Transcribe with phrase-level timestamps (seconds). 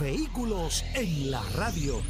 [0.00, 2.00] Vehículos en la radio.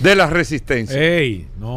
[0.00, 0.98] de la resistencia.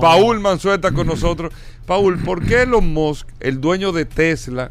[0.01, 1.53] Paul Manzueta con nosotros.
[1.87, 4.69] Paul, ¿por qué Elon Musk, el dueño de Tesla,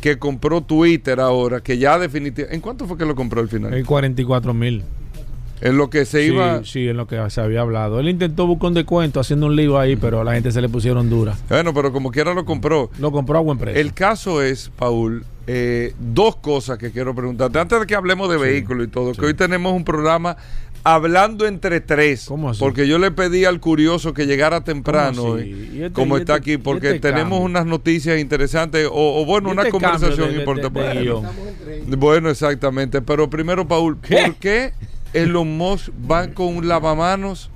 [0.00, 2.54] que compró Twitter ahora, que ya definitivamente...
[2.54, 3.74] ¿En cuánto fue que lo compró al final?
[3.74, 4.82] En 44 mil.
[5.60, 6.64] En lo que se iba.
[6.64, 8.00] Sí, en lo que se había hablado.
[8.00, 10.70] Él intentó buscar un descuento haciendo un lío ahí, pero a la gente se le
[10.70, 11.36] pusieron dura.
[11.50, 12.90] Bueno, pero como quiera lo compró.
[12.98, 13.78] Lo compró a buen precio.
[13.78, 17.58] El caso es, Paul, eh, dos cosas que quiero preguntarte.
[17.58, 20.38] Antes de que hablemos de vehículos y todo, que hoy tenemos un programa
[20.84, 22.26] hablando entre tres.
[22.26, 22.60] ¿Cómo así?
[22.60, 26.88] Porque yo le pedí al curioso que llegara temprano, este, como está este, aquí, porque
[26.88, 30.80] este tenemos unas noticias interesantes, o, bueno, una conversación importante.
[31.86, 33.02] bueno, exactamente.
[33.02, 34.72] Pero primero, Paul, ¿por qué
[35.12, 37.50] Elon Musk va con un lavamanos?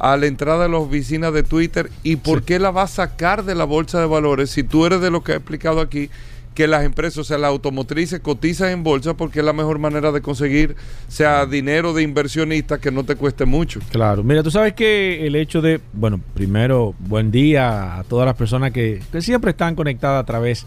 [0.00, 3.44] a la entrada de las oficinas de Twitter y por qué la va a sacar
[3.44, 6.10] de la bolsa de valores si tú eres de lo que ha explicado aquí
[6.54, 10.12] que las empresas, o sea, las automotrices cotizan en bolsa porque es la mejor manera
[10.12, 10.76] de conseguir,
[11.08, 13.80] sea dinero de inversionista que no te cueste mucho.
[13.90, 18.36] Claro, mira, tú sabes que el hecho de, bueno, primero, buen día a todas las
[18.36, 20.66] personas que, siempre están conectadas a través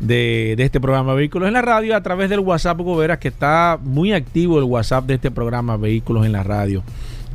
[0.00, 4.12] de, este programa Vehículos en la Radio, a través del WhatsApp Goberas, que está muy
[4.12, 6.82] activo el WhatsApp de este programa Vehículos en la Radio.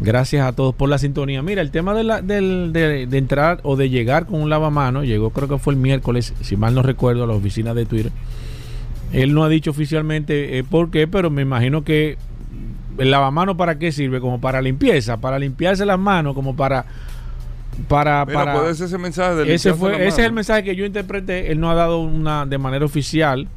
[0.02, 1.44] Gracias a todos por la sintonía.
[1.44, 5.48] Mira, el tema de, la, de, entrar o de llegar con un lavamano, llegó creo
[5.48, 8.12] que fue el miércoles, si mal no recuerdo, a la oficina de Twitter.
[9.14, 12.18] Él no ha dicho oficialmente eh, por qué, pero me imagino que
[12.98, 16.86] el lavamano para qué sirve, como para limpieza, para limpiarse las manos, como para
[17.88, 20.86] para, para puede ser ese mensaje de ese fue ese es el mensaje que yo
[20.86, 23.48] interpreté él no ha dado una de manera oficial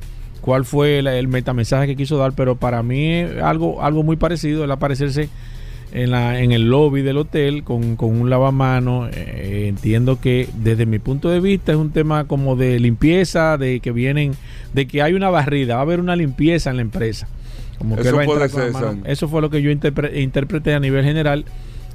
[0.41, 4.65] cuál fue el, el metamensaje que quiso dar pero para mí algo algo muy parecido
[4.65, 5.29] el aparecerse
[5.95, 9.09] en, la, en el lobby del hotel con, un lavamano.
[9.13, 13.81] Eh, entiendo que desde mi punto de vista es un tema como de limpieza, de
[13.81, 14.35] que vienen,
[14.75, 17.29] de que hay una barrida, va a haber una limpieza en la empresa.
[17.79, 18.21] Como eso,
[19.05, 21.45] eso fue lo que yo interpreté a nivel general.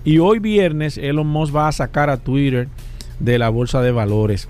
[0.04, 2.68] Y hoy viernes Elon Musk va a sacar a Twitter
[3.20, 4.48] de la bolsa de valores.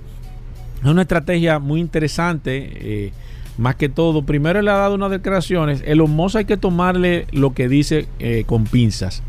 [0.84, 2.70] Es una estrategia muy interesante.
[2.74, 3.12] Eh,
[3.60, 5.84] más que todo, primero le ha dado unas declaraciones.
[5.86, 9.22] El Musk hay que tomarle lo que dice eh, con pinzas,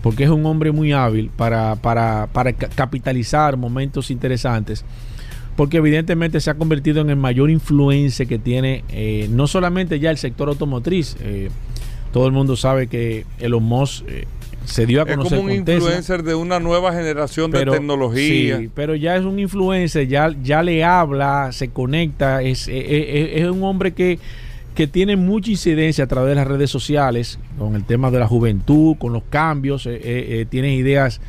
[0.00, 4.84] porque es un hombre muy hábil para, para, capitalizar momentos interesantes,
[5.56, 10.12] porque evidentemente se ha convertido en el mayor influencia que tiene eh, no solamente ya
[10.12, 11.16] el sector automotriz.
[11.20, 11.50] Eh,
[12.12, 14.04] todo el mundo sabe que Elon Musk
[14.64, 15.32] se dio a conocer.
[15.34, 18.58] Es como un influencer de una nueva generación de tecnología.
[18.58, 23.62] Sí, pero ya es un influencer, ya, ya le habla, se conecta, es, es, un
[23.62, 24.18] hombre que,
[24.74, 28.26] que tiene mucha incidencia a través de las redes sociales con el tema de la
[28.26, 31.20] juventud, con los cambios, eh, tiene ideas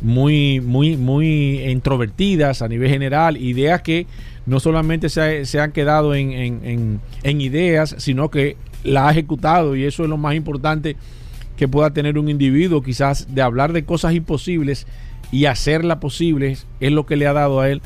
[0.00, 4.06] muy, muy, muy introvertidas a nivel general, ideas que
[4.46, 9.74] no solamente se, se han quedado en, en, en ideas, sino que la ha ejecutado
[9.74, 10.96] y eso es lo más importante
[11.56, 14.86] que pueda tener un individuo, quizás de hablar de cosas imposibles
[15.30, 17.82] y hacerlas posibles, es lo que le ha dado a él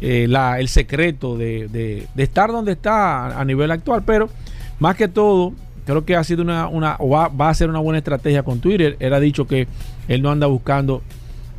[0.00, 4.02] eh, la, el secreto de, de, estar donde está a, nivel actual.
[4.04, 4.30] Pero
[4.78, 5.52] más que todo,
[5.84, 8.96] creo que ha sido una, una va, va, a ser una buena estrategia con Twitter.
[8.98, 9.68] Él ha dicho que
[10.08, 11.02] él no anda buscando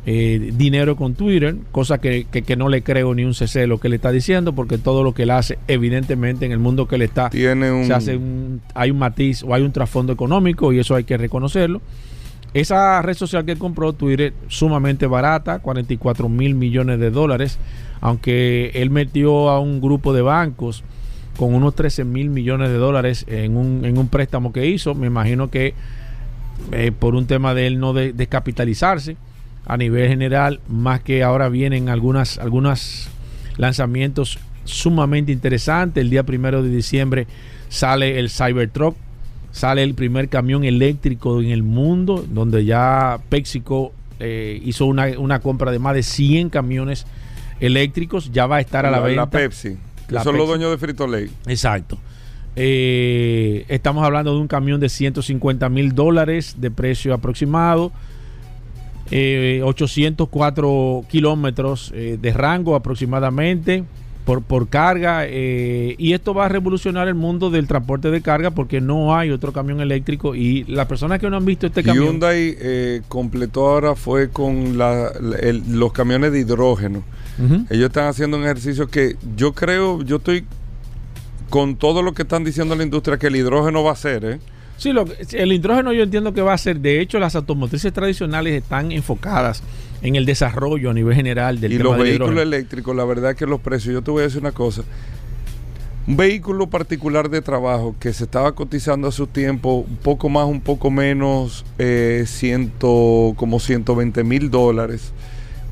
[0.04, 3.78] eh, dinero con Twitter, cosa que, que- que no le creo ni un CC lo
[3.78, 6.96] que le está diciendo, porque todo lo que él hace, evidentemente, en el mundo que
[6.96, 7.84] él está, Tiene un.
[7.84, 11.16] se hace un- hay un matiz o hay un trasfondo económico y eso hay que
[11.16, 11.80] reconocerlo.
[12.54, 17.58] Esa red social que él compró, Twitter, sumamente barata, 44 mil millones de dólares,
[18.00, 20.82] aunque él metió a un grupo de bancos
[21.38, 25.06] con unos 13 mil millones de dólares en un, en un préstamo que hizo, me
[25.06, 25.72] imagino que
[26.72, 29.16] eh, por un tema de él no de- descapitalizarse
[29.66, 33.08] a nivel general, más que ahora vienen algunas, algunos
[33.56, 36.02] lanzamientos sumamente interesantes.
[36.02, 37.26] El día primero de diciembre
[37.68, 38.96] sale el Cybertruck,
[39.50, 45.40] sale el primer camión eléctrico en el mundo, donde ya PepsiCo eh, hizo una, una
[45.40, 47.06] compra de más de 100 camiones
[47.60, 49.30] eléctricos, ya va a estar a la, venta.
[49.30, 49.76] Pepsi.
[50.08, 51.30] Que La son los dueños de Frito Lay.
[51.46, 51.98] Exacto.
[52.56, 57.92] Eh, estamos hablando de un camión de 150 mil dólares de precio aproximado.
[59.12, 63.84] Eh, 804 kilómetros eh, de rango aproximadamente
[64.24, 65.24] por, por carga.
[65.26, 69.30] eh, y esto va a revolucionar el mundo del transporte de carga porque no hay
[69.30, 70.34] otro camión eléctrico.
[70.34, 72.04] Y las personas que no han visto este camión.
[72.06, 77.02] Hyundai eh, completó ahora fue con la- la- el- los camiones de hidrógeno.
[77.70, 80.44] Ellos están haciendo un ejercicio que yo creo, yo estoy
[81.50, 84.38] con todo lo que están diciendo la industria que el hidrógeno va a ser, ¿eh?
[84.82, 88.60] Sí, lo el hidrógeno yo entiendo que va a ser, de hecho las automotrices tradicionales
[88.60, 89.62] están enfocadas
[90.02, 92.42] en el desarrollo a nivel general del y tema los del vehículos hidrógeno.
[92.42, 94.82] eléctricos, la verdad es que los precios, yo te voy a decir una cosa.
[96.08, 100.48] Un vehículo particular de trabajo que se estaba cotizando a su tiempo, un poco más,
[100.48, 105.12] un poco menos, eh, ciento, como 120 mil dólares.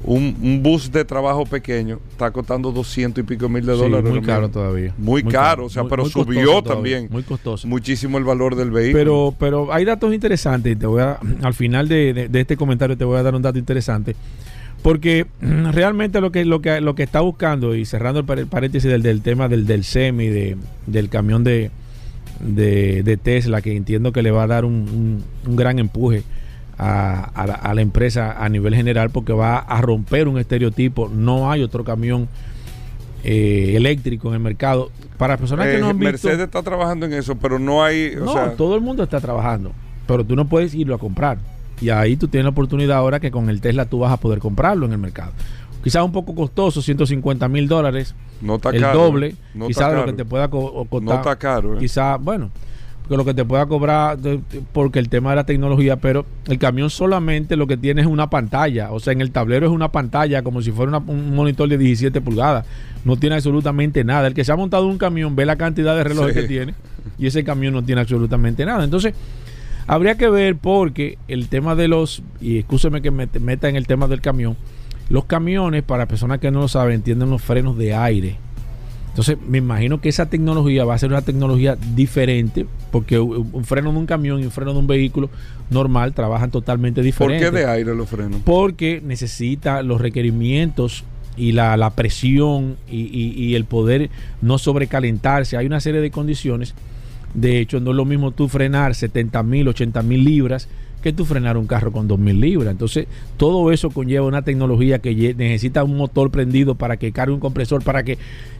[0.02, 4.10] Un, un bus de trabajo pequeño está costando 200 y pico mil de Sí, dólares.
[4.10, 4.52] muy caro mismo.
[4.54, 4.94] todavía.
[4.96, 7.68] Muy, caro, o sea, Muy- pero muy subió todavía, también Muy costoso.
[7.68, 8.98] muchísimo el valor del vehículo.
[8.98, 10.78] Pero, pero hay datos interesantes.
[10.78, 13.42] Te voy a, al final de, de- de este comentario te voy a dar un
[13.42, 14.16] dato interesante.
[14.82, 18.90] Porque realmente lo que, lo que, lo que está buscando, y cerrando el par- paréntesis
[18.90, 20.56] del, del tema del, del semi, de,
[20.86, 21.70] del camión de,
[22.40, 26.22] de, de Tesla, que entiendo que le va a dar un, un- un gran empuje
[26.82, 31.08] a, a la, a la empresa a nivel general, porque va a romper un estereotipo.
[31.10, 32.26] No hay otro camión
[33.24, 34.90] eh, eléctrico en el mercado.
[35.18, 36.12] Para personas que Eh, no han visto...
[36.28, 39.20] Mercedes está trabajando en eso, pero no hay, o No, sea, todo el mundo está
[39.20, 39.72] trabajando,
[40.06, 41.38] pero tú no puedes irlo a comprar.
[41.82, 44.38] Y ahí tú tienes la oportunidad ahora que con el Tesla tú vas a poder
[44.38, 45.32] comprarlo en el mercado.
[45.84, 48.98] Quizás un poco costoso, 150 mil dólares, no está el caro.
[49.02, 49.26] doble.
[49.28, 49.34] ¿eh?
[49.54, 51.02] No quizás lo que te pueda co- o costar.
[51.08, 51.74] No está caro.
[51.76, 51.78] ¿eh?
[51.78, 52.50] Quizás, bueno,
[53.16, 54.18] lo que te pueda cobrar,
[54.72, 58.30] porque el tema de la tecnología, pero el camión solamente lo que tiene es una
[58.30, 58.92] pantalla.
[58.92, 61.76] O sea, en el tablero es una pantalla como si fuera una- un monitor de
[61.78, 62.66] 17 pulgadas.
[63.04, 64.26] No tiene absolutamente nada.
[64.28, 66.40] El que se ha montado un camión ve la cantidad de relojes Sí.
[66.42, 66.74] que tiene
[67.18, 68.84] y ese camión no tiene absolutamente nada.
[68.84, 69.14] Entonces,
[69.86, 73.86] habría que ver porque el tema de los, y escúcheme que me meta en el
[73.86, 74.56] tema del camión,
[75.08, 78.36] los camiones, para personas que no lo saben, tienen los frenos de aire.
[79.10, 83.92] Entonces, me imagino que esa tecnología va a ser una tecnología diferente, porque un freno
[83.92, 85.28] de un camión y un freno de un vehículo
[85.68, 87.50] normal trabajan totalmente ¿Por diferentes.
[87.50, 88.40] qué de aire los frenos?
[88.44, 91.04] Porque necesita los requerimientos
[91.36, 94.10] y la, la presión y, y- y el poder
[94.42, 95.56] no sobrecalentarse.
[95.56, 96.74] Hay una serie de condiciones.
[97.34, 100.68] De hecho, no es lo mismo tú frenar 70 mil, 80 mil libras
[101.00, 102.70] que tú frenar un carro con 2 mil libras.
[102.70, 103.06] Entonces,
[103.36, 107.82] todo eso conlleva una tecnología que necesita un motor prendido para que cargue un compresor,
[107.82, 108.18] para que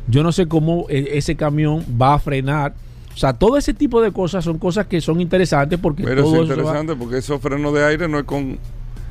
[0.09, 2.75] yo no sé cómo e- ese camión va a frenar.
[3.15, 6.35] O sea, todo ese tipo de cosas son cosas que son interesantes porque Pero todo
[6.37, 8.57] es va- interesante porque esos frenos de aire no es con...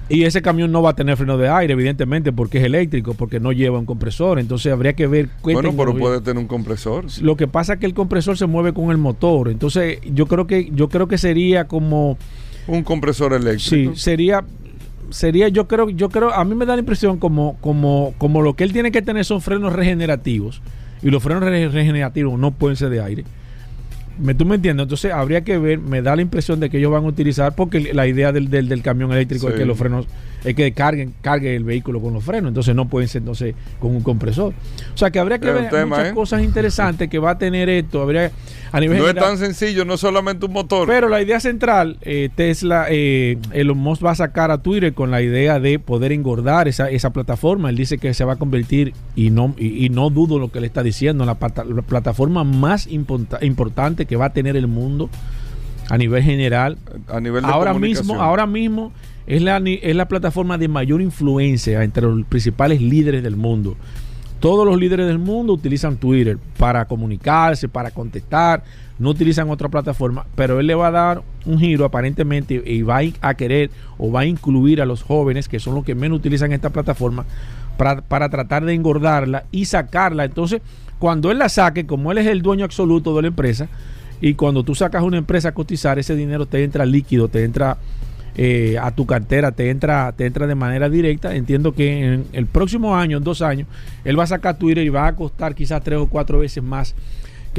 [0.07, 3.39] y ese camión no va a tener freno de aire, evidentemente, porque es eléctrico, porque
[3.39, 4.39] no lleva un compresor.
[4.39, 7.05] Entonces habría que ver qué Bueno, pero puede tener un compresor.
[7.21, 9.49] Lo que pasa es que el compresor se mueve con el motor.
[9.49, 12.17] Entonces, yo creo que yo creo que sería como
[12.69, 13.95] Un compresor sí, eléctrico.
[13.95, 14.43] sería
[15.09, 18.55] sería yo creo yo creo a mí me da la impresión como como como lo
[18.55, 20.61] que él tiene que tener son frenos regenerativos
[21.01, 23.23] y los frenos re- regenerativos no pueden ser de aire.
[24.21, 24.83] Me, ¿Tú me entiendes?
[24.83, 27.93] Entonces habría que ver, me da la impresión de que ellos van a utilizar, porque
[27.93, 29.59] la idea del, del, del camión eléctrico es Sí.
[29.59, 30.07] que los frenos,
[30.43, 33.95] es que carguen, cargue el vehículo con los frenos, entonces no pueden ser entonces con
[33.95, 34.53] un compresor.
[34.93, 36.13] O sea que habría que Es ver tema, muchas ¿eh?
[36.15, 38.31] cosas interesantes que va a tener esto, habría
[38.71, 40.87] a nivel No es tan sencillo, no es solamente un motor.
[40.87, 45.11] pero la idea central, eh, Tesla, eh, Elon Musk va a sacar a Twitter con
[45.11, 47.69] la idea de poder engordar esa, esa plataforma.
[47.69, 50.61] Él dice que se va a convertir, y no, y, y no dudo lo que
[50.61, 54.67] le está diciendo, en la, la plataforma más imponta- importante que va a tener el
[54.67, 55.09] mundo
[55.89, 56.77] a nivel general.
[57.07, 58.91] a nivel de Ahora mismo, ahora mismo
[59.29, 63.77] es la, es la plataforma de mayor influencia entre los principales líderes del mundo.
[64.39, 68.63] Todos los líderes del mundo utilizan Twitter para comunicarse, para contestar,
[68.97, 73.01] no utilizan otra plataforma, pero él le va a dar un giro aparentemente y va
[73.21, 73.69] a querer
[73.99, 77.25] o va a incluir a los jóvenes, que son los que menos utilizan esta plataforma,
[77.77, 80.25] para, para tratar de engordarla y sacarla.
[80.25, 80.61] Entonces,
[80.97, 83.69] cuando él la saque, como él es el dueño absoluto de la empresa,
[84.21, 87.77] y cuando tú sacas una empresa a cotizar, ese dinero te entra líquido, te entra
[88.41, 91.35] eh, a tu cartera, te entra, te entra de manera directa.
[91.35, 93.67] Entiendo que en el próximo año, en dos años,
[94.05, 96.95] él va a sacar Twitter y va a costar quizás tres o cuatro veces más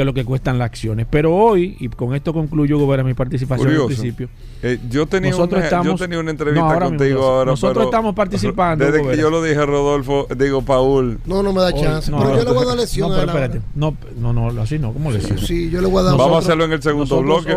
[0.00, 1.06] que lo que cuestan las acciones.
[1.10, 4.30] Pero hoy, y con esto concluyo Gobera, mi participación al principio.
[4.62, 7.50] Eh, yo, tenía nosotros una, yo tenía una entrevista contigo ahora.
[7.50, 8.84] Nosotros estamos participando.
[8.84, 11.18] Desde que yo lo dije a Rodolfo, digo, Paul.
[11.26, 12.10] No, no me da chance.
[12.10, 13.10] pero yo le voy a dar lección.
[13.10, 13.60] No, pero espérate.
[13.74, 14.92] No, no, no, así no.
[14.94, 15.38] ¿Cómo lección?
[15.38, 17.54] Sí, yo le voy a dar Vamos a hacerlo en el segundo bloque.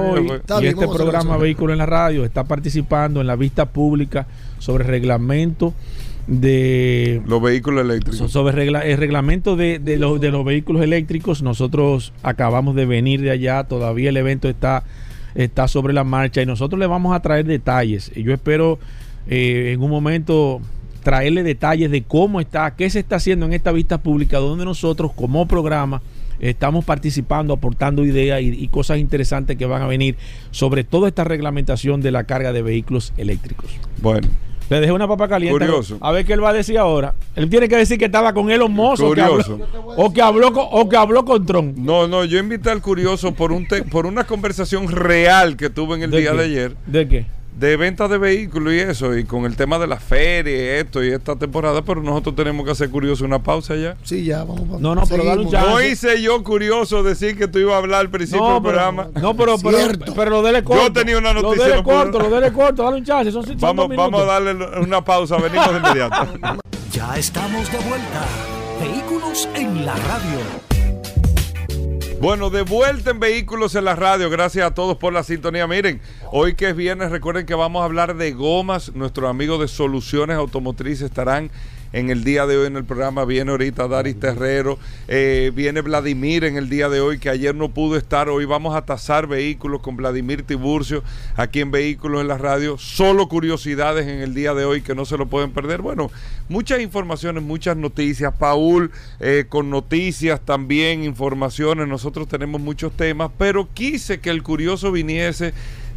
[0.61, 4.27] y este programa Vehículo en la Radio está participando en la vista pública
[4.59, 5.73] sobre reglamento
[6.27, 8.31] de los vehículos eléctricos.
[8.31, 13.31] Sobre el reglamento de, de, los, de los vehículos eléctricos, nosotros acabamos de venir de
[13.31, 14.83] allá, todavía el evento está,
[15.35, 18.11] está sobre la marcha y nosotros le vamos a traer detalles.
[18.15, 18.79] Y yo espero
[19.27, 20.61] eh, en un momento
[21.03, 25.11] traerle detalles de cómo está, qué se está haciendo en esta vista pública, donde nosotros
[25.13, 26.01] como programa
[26.39, 30.15] estamos participando, aportando ideas y, y, cosas interesantes que van a venir
[30.51, 33.69] sobre toda esta reglamentación de la carga de vehículos eléctricos.
[34.01, 34.27] Bueno.
[34.69, 35.65] Le dejé una papa caliente.
[35.65, 35.97] Curioso.
[36.01, 37.13] A ver qué él va a decir ahora.
[37.35, 39.59] Él tiene que decir que estaba con Elon Musk curioso.
[39.97, 41.77] o que habló, o que habló, o que habló con Trump.
[41.77, 45.95] No, no, yo invité al curioso por un te, por una conversación real que tuve
[45.95, 46.37] en el día qué?
[46.37, 46.75] de ayer.
[46.87, 47.25] ¿De qué?
[47.55, 51.03] De venta de vehículos y eso, y con el tema de la feria y esto
[51.03, 53.95] y esta temporada, pero nosotros tenemos que hacer curioso una pausa ya.
[54.03, 54.81] Sí, ya, vamos, vamos.
[54.81, 55.69] No, no, pero dale un chance.
[55.69, 58.73] No hice yo curioso decir que tú ibas a hablar al principio no, del pero,
[58.73, 59.07] programa.
[59.21, 60.83] No, pero, pero, pero, lo dele corto.
[60.83, 61.57] Yo tenía una noticia.
[61.57, 63.31] Lo dele corto, lo dele corto, dale un chance.
[63.31, 66.27] Son, son vamos, vamos a darle una pausa, venimos de inmediato.
[66.91, 68.23] Ya estamos de vuelta.
[68.79, 70.72] Vehículos en la radio.
[72.23, 74.29] Bueno, de vuelta en Vehículos en la Radio.
[74.29, 75.67] Gracias a todos por la sintonía.
[75.67, 75.99] Miren,
[76.31, 78.95] hoy que es viernes, recuerden que vamos a hablar de gomas.
[78.95, 81.51] Nuestros amigos de Soluciones Automotrices estarán
[81.93, 83.23] en el día de hoy en el programa.
[83.23, 87.69] Viene ahorita Daris Terrero, eh, viene Vladimir en el día de hoy, que ayer no
[87.69, 88.27] pudo estar.
[88.27, 91.03] Hoy vamos a tasar vehículos con Vladimir Tiburcio
[91.37, 92.77] aquí en Vehículos en la Radio.
[92.77, 95.81] Solo curiosidades en el día de hoy que no se lo pueden perder.
[95.81, 96.11] Bueno,
[96.49, 98.33] muchas informaciones, muchas noticias.
[98.37, 101.87] Paul eh, con noticias también, informaciones.
[101.87, 105.53] Nosotros tenemos muchos temas, pero quise que el curioso viniese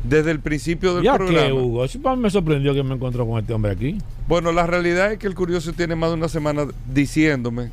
[0.09, 1.47] desde el principio del ¿Ya programa.
[1.47, 1.85] qué, Hugo?
[1.85, 3.99] Eso me sorprendió que me encontró con este hombre aquí.
[4.29, 7.71] Bueno, la realidad es que el curioso tiene más de una semana diciéndome,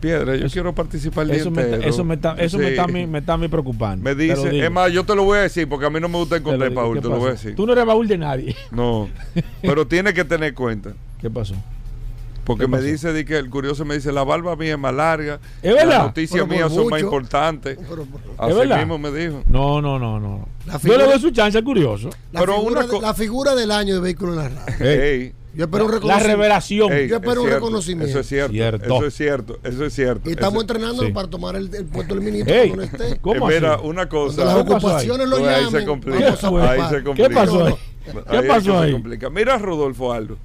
[0.00, 1.90] Piedra, yo Eso- quiero participar Eso, me, está- entero".
[1.90, 2.70] eso, me, está, eso me, Sí.
[2.72, 4.04] está, a mí- me está mí preocupando.
[4.04, 6.18] Me dice, es más, yo te lo voy a decir porque a mí no me
[6.18, 6.72] gusta encontrar.
[6.74, 7.54] Paul, ¿Qué te lo voy a decir.
[7.56, 8.54] Tú no eres baúl de nadie.
[8.70, 9.08] No,
[9.62, 10.92] pero tiene que tener cuenta.
[11.20, 11.54] ¿Qué pasó?
[12.46, 14.94] Porque ¿Qué me dice de que el curioso me dice, la barba mía es más
[14.94, 15.40] larga.
[15.62, 15.88] ¿Es verdad?
[15.88, 17.76] Las noticias mías son más importantes.
[17.88, 18.06] Pero-
[18.38, 18.78] Así verdad?
[18.78, 19.42] mismo me dijo.
[19.48, 20.48] No, no, no, no.
[20.64, 22.08] La Yo figura- le doy su chance al curioso.
[22.32, 24.86] La, Pero figura, una de- la figura del año de vehículo en la radio.
[24.90, 26.28] Ey, Yo espero un La reconocimiento.
[26.36, 26.92] revelación.
[26.92, 28.10] ey, Yo espero es un cierto, reconocimiento.
[28.10, 28.52] Eso es cierto.
[28.52, 28.84] Cierto.
[28.84, 29.58] Eso es cierto.
[29.64, 30.28] Eso es cierto.
[30.28, 30.66] Y estamos
[31.06, 31.12] sí.
[31.12, 33.18] para tomar el, el puesto del ministro Ey, cuando no esté.
[33.20, 33.86] ¿Cómo Eh, mira, así?
[33.86, 34.44] una Cuando cosa.
[34.44, 36.18] las ¿Qué pasó ocupaciones lo Pues ahí se llamen, complica.
[36.18, 37.28] Ahí se complica.
[37.28, 37.74] ¿Qué pasó ahí?
[38.30, 38.92] ¿Qué pasó se ahí?
[38.92, 39.30] complica.
[39.30, 40.36] Mira, Rodolfo Aldo.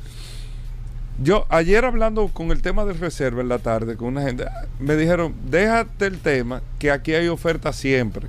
[1.23, 4.45] Yo ayer hablando con el tema de reserva en la tarde con una gente,
[4.79, 8.27] me dijeron, déjate el tema, que aquí hay oferta siempre.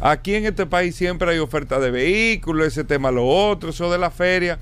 [0.00, 3.98] Aquí en este país siempre hay oferta de vehículos, ese tema lo otro, eso de
[3.98, 4.58] la feria.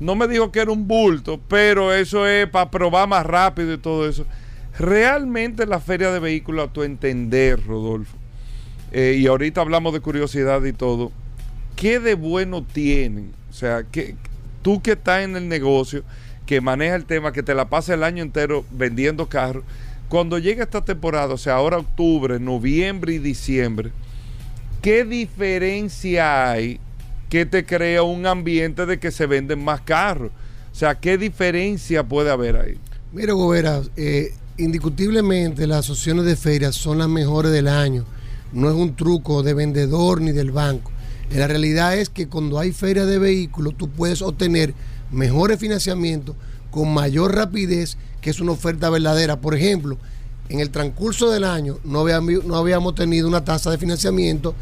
[0.00, 3.78] No me dijo que era un bulto, pero eso es para probar más rápido y
[3.78, 4.26] todo eso.
[4.78, 8.16] Realmente la feria de vehículos, a tu entender, Rodolfo,
[8.90, 11.10] eh, y ahorita hablamos de curiosidad y todo,
[11.74, 13.32] ¿qué de bueno tienen?
[13.48, 14.14] O sea, que
[14.60, 16.04] tú que estás en el negocio,
[16.52, 19.64] que maneja el tema, que te la pasa el año entero vendiendo carros,
[20.10, 23.90] cuando llega esta temporada, o sea, ahora octubre, noviembre y diciembre,
[24.82, 26.78] ¿qué diferencia hay
[27.30, 30.30] que te crea un ambiente de que se venden más carros?
[30.70, 32.78] O sea, ¿qué diferencia puede haber ahí?
[33.14, 38.04] Mira, Gobera, eh, indiscutiblemente las asociaciones de ferias son las mejores del año.
[38.52, 40.92] No es un truco de vendedor ni del banco.
[41.34, 44.74] La realidad es que cuando hay feria de vehículos, tú puedes obtener
[45.12, 46.34] mejores financiamientos
[46.70, 49.40] con mayor rapidez, que es una oferta verdadera.
[49.40, 49.98] Por ejemplo,
[50.48, 54.54] en el transcurso del año no habíamos, no habíamos tenido una tasa de financiamiento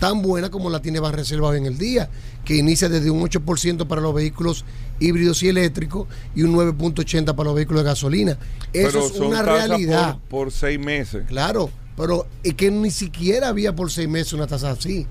[0.00, 2.08] tan buena como la tiene Banreserva hoy en el día,
[2.44, 4.64] que inicia desde un 8% para los vehículos
[5.00, 8.38] híbridos y eléctricos y un 9.80% para los vehículos de gasolina.
[8.72, 10.18] Eso Pero es son una realidad.
[10.28, 11.24] Por, por seis meses.
[11.26, 15.06] Claro, pero es que ni siquiera había por seis meses una tasa así.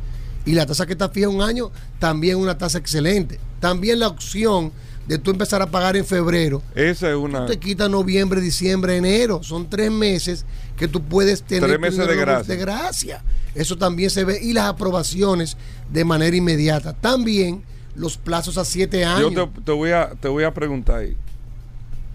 [0.46, 3.40] Y la tasa que está fija un año también es una tasa excelente.
[3.60, 4.72] También la opción
[5.08, 6.62] de tú empezar a pagar en febrero.
[6.76, 7.46] Esa es una.
[7.46, 9.42] Te quita noviembre, diciembre, enero.
[9.44, 10.46] Son tres meses
[10.76, 12.56] que tú puedes tener Tres meses de gracia.
[12.56, 13.24] de gracia.
[13.56, 14.40] Eso también se ve.
[14.42, 15.58] Y las aprobaciones
[15.92, 16.94] de manera inmediata.
[16.94, 17.64] También
[17.96, 19.32] los plazos a siete años.
[19.34, 21.16] Yo te, te voy a, te voy a preguntar ahí.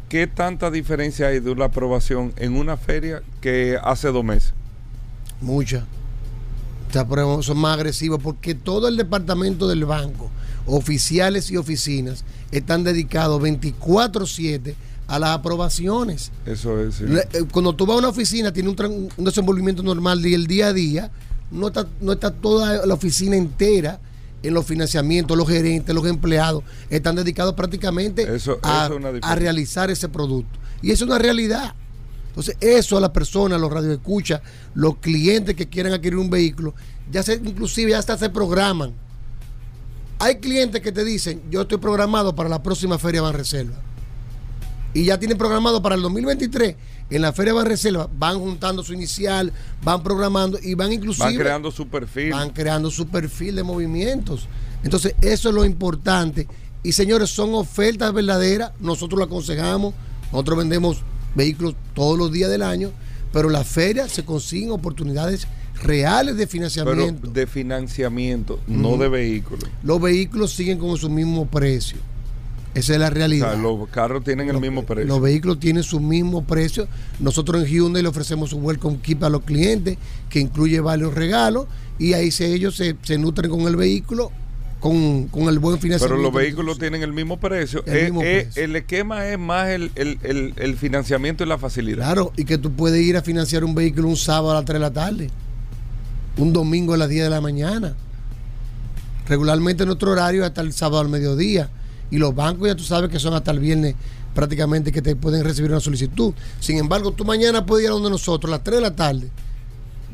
[0.09, 4.53] ¿Qué tanta diferencia hay de una aprobación en una feria que hace dos meses?
[6.93, 10.31] Pero son más agresivos porque todo el departamento del banco,
[10.67, 14.75] oficiales y oficinas, están dedicados 24-7
[15.09, 16.31] a las aprobaciones.
[16.47, 16.95] Eso es.
[16.97, 17.05] sí.
[17.09, 20.73] Eh, Cuando tú vas a una oficina, tiene un, un desenvolvimiento normal del día a
[20.73, 21.11] día,
[21.51, 23.99] no está, no está toda la oficina entera
[24.43, 30.09] en los financiamientos, los gerentes, los empleados, están dedicados prácticamente Eso- a, eso realizar ese
[30.09, 30.59] producto.
[30.81, 31.75] Y eso es una realidad.
[32.29, 34.41] Entonces, eso a las personas, los radioescuchas,
[34.75, 36.75] los clientes que quieran adquirir un vehículo,
[37.11, 38.93] ya se, inclusive ya hasta se programan.
[40.23, 43.75] Hay clientes que te dicen, yo estoy programado para la próxima Feria Banreserva.
[44.95, 46.77] Y ya tienen programado para el 2023,
[47.11, 49.53] en la Feria Banreserva, van juntando su inicial,
[49.83, 51.25] van programando y van inclusive...
[51.25, 52.31] Van creando su perfil.
[52.31, 54.47] Van creando su perfil de movimientos.
[54.85, 56.47] Entonces, eso es lo importante.
[56.85, 58.71] Y señores, son ofertas verdaderas.
[58.79, 59.93] Nosotros lo aconsejamos.
[60.31, 61.03] Nosotros vendemos
[61.35, 62.93] vehículos todos los días del año.
[63.33, 65.49] Pero en la feria se consiguen oportunidades
[65.83, 67.29] reales de pero financiamiento.
[67.31, 69.65] de financiamiento, no de vehículos.
[69.83, 71.99] Los vehículos siguen con su mismo precio.
[72.75, 73.53] Esa es la O realidad.
[73.53, 75.07] sea, los carros tienen el mismo precio.
[75.07, 76.89] Los vehículos tienen su mismo precio.
[77.21, 79.99] Nosotros en Hyundai le ofrecemos un welcome kit a los clientes
[80.31, 81.67] que incluye varios regalos
[81.99, 84.31] y ahí se, ellos se, se nutren con el vehículo
[84.81, 86.17] con, con el buen financiamiento.
[86.17, 87.85] Pero los vehículos tienen el mismo precio.
[87.87, 88.65] El Eh, mismo eh, precio.
[88.65, 91.99] el esquema es más el, el- el- el financiamiento y la facilidad.
[92.07, 94.77] Claro, y que tú puedes ir a financiar un vehículo un sábado a las 3
[94.77, 95.31] de la tarde,
[96.37, 97.95] un domingo a las 10 de la mañana.
[99.27, 101.71] Regularmente nuestro horario es hasta el sábado al mediodía.
[102.11, 103.95] Y los bancos ya tú sabes que son hasta el viernes
[104.35, 106.35] prácticamente que te pueden recibir una solicitud.
[106.61, 109.31] Sin embargo, tú mañana puedes ir a donde nosotros a las 3 de la tarde.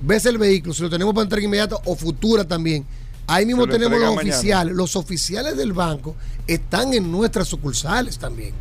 [0.02, 2.84] Ves el vehículo, si lo tenemos para entrega inmediata o futura también.
[3.26, 4.34] Ahí mismo lo tenemos los mañana.
[4.34, 4.74] oficiales.
[4.74, 6.14] Los oficiales del banco
[6.46, 8.54] están en nuestras sucursales también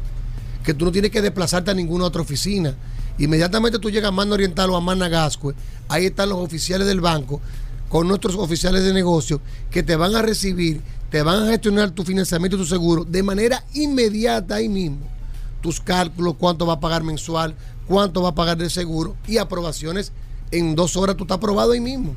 [0.68, 2.76] que tú no tienes que desplazarte a ninguna otra oficina.
[3.18, 5.56] Inmediatamente tú llegas a Mano Oriental o a Managascue,
[5.88, 7.42] ahí están los oficiales del banco
[7.90, 12.03] con nuestros oficiales de negocio que te van a recibir, te van a gestionar tu
[12.03, 15.00] financiamiento y tu seguro de manera inmediata ahí mismo.
[15.62, 17.56] Tus cálculos, cuánto va a pagar mensual,
[17.88, 20.12] cuánto va a pagar de seguro y aprobaciones.
[20.51, 22.14] En dos horas tú estás aprobado ahí mismo.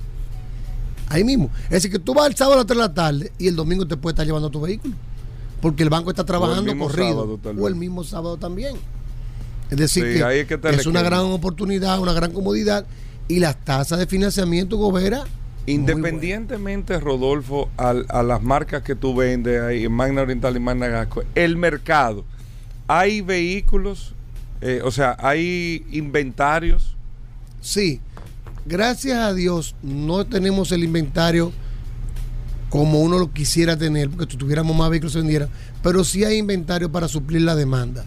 [1.09, 1.51] Ahí mismo.
[1.65, 3.57] Es decir, que tú vas el sábado a las 3 de la tarde y el
[3.57, 4.95] domingo te puede estar llevando tu vehículo.
[5.61, 7.39] Porque el banco está trabajando corrido.
[7.41, 8.77] sábado, o el mismo sábado también.
[9.71, 12.87] Es decir, Sí, que, es que una gran oportunidad, una gran comodidad.
[13.29, 15.25] Y las tasas de financiamiento, Gobera.
[15.67, 21.23] Independientemente, Rodolfo, a, las marcas que tú vendes ahí en Magna Oriental y Magna Gasco,
[21.35, 22.25] el mercado,
[22.89, 24.15] hay vehículos,
[24.61, 26.97] eh, o sea, hay inventarios.
[27.61, 28.01] Sí,
[28.67, 31.53] gracias a Dios no tenemos el inventario
[32.71, 35.51] como uno lo quisiera tener, porque si tuviéramos más vehículos se vendieran,
[35.83, 38.07] pero sí hay inventario para suplir la demanda.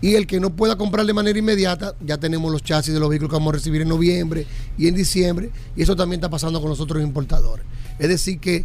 [0.00, 3.08] Y el que no pueda comprar de manera inmediata, ya tenemos los chasis de los
[3.08, 6.60] vehículos que vamos a recibir en noviembre y en diciembre, y eso también está pasando
[6.60, 7.66] con los otros importadores.
[7.98, 8.64] Es decir, que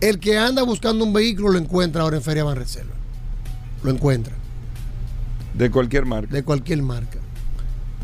[0.00, 2.94] el que anda buscando un vehículo lo encuentra ahora en Feria Banreserva.
[3.82, 4.34] Lo encuentra
[5.54, 6.32] De cualquier marca.
[6.32, 7.18] de cualquier marca.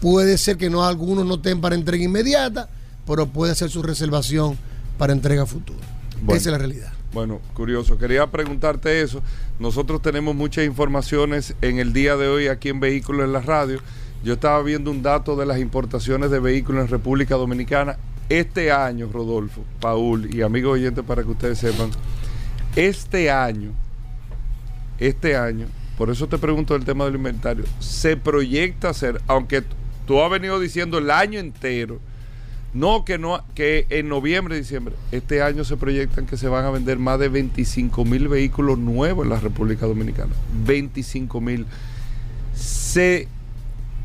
[0.01, 2.69] Puede ser que no algunos no estén para entrega inmediata,
[3.07, 4.59] pero puede hacer su reservación
[4.99, 5.87] para entrega futura.
[6.23, 6.35] Bueno.
[6.39, 6.93] Esa es la realidad.
[7.15, 7.97] Bueno, curioso.
[7.97, 9.23] Quería preguntarte eso.
[9.61, 13.79] Nosotros tenemos muchas informaciones en el día de hoy aquí en Vehículos en la Radio.
[14.25, 17.99] Yo estaba viendo un dato de las importaciones de vehículos en República Dominicana.
[18.29, 21.91] Este año, Rodolfo, Paul y amigos oyentes para que ustedes sepan,
[22.75, 23.71] este año,
[24.99, 29.63] este año, por eso te pregunto el tema del inventario, se proyecta hacer, aunque
[30.05, 32.01] tú has venido diciendo el año entero,
[32.75, 36.71] no, que no, que en noviembre, diciembre, este año se proyectan que se van a
[36.71, 40.33] vender más de 25 mil vehículos nuevos en la República Dominicana.
[40.67, 41.67] 25 mil.
[42.53, 43.29] Se,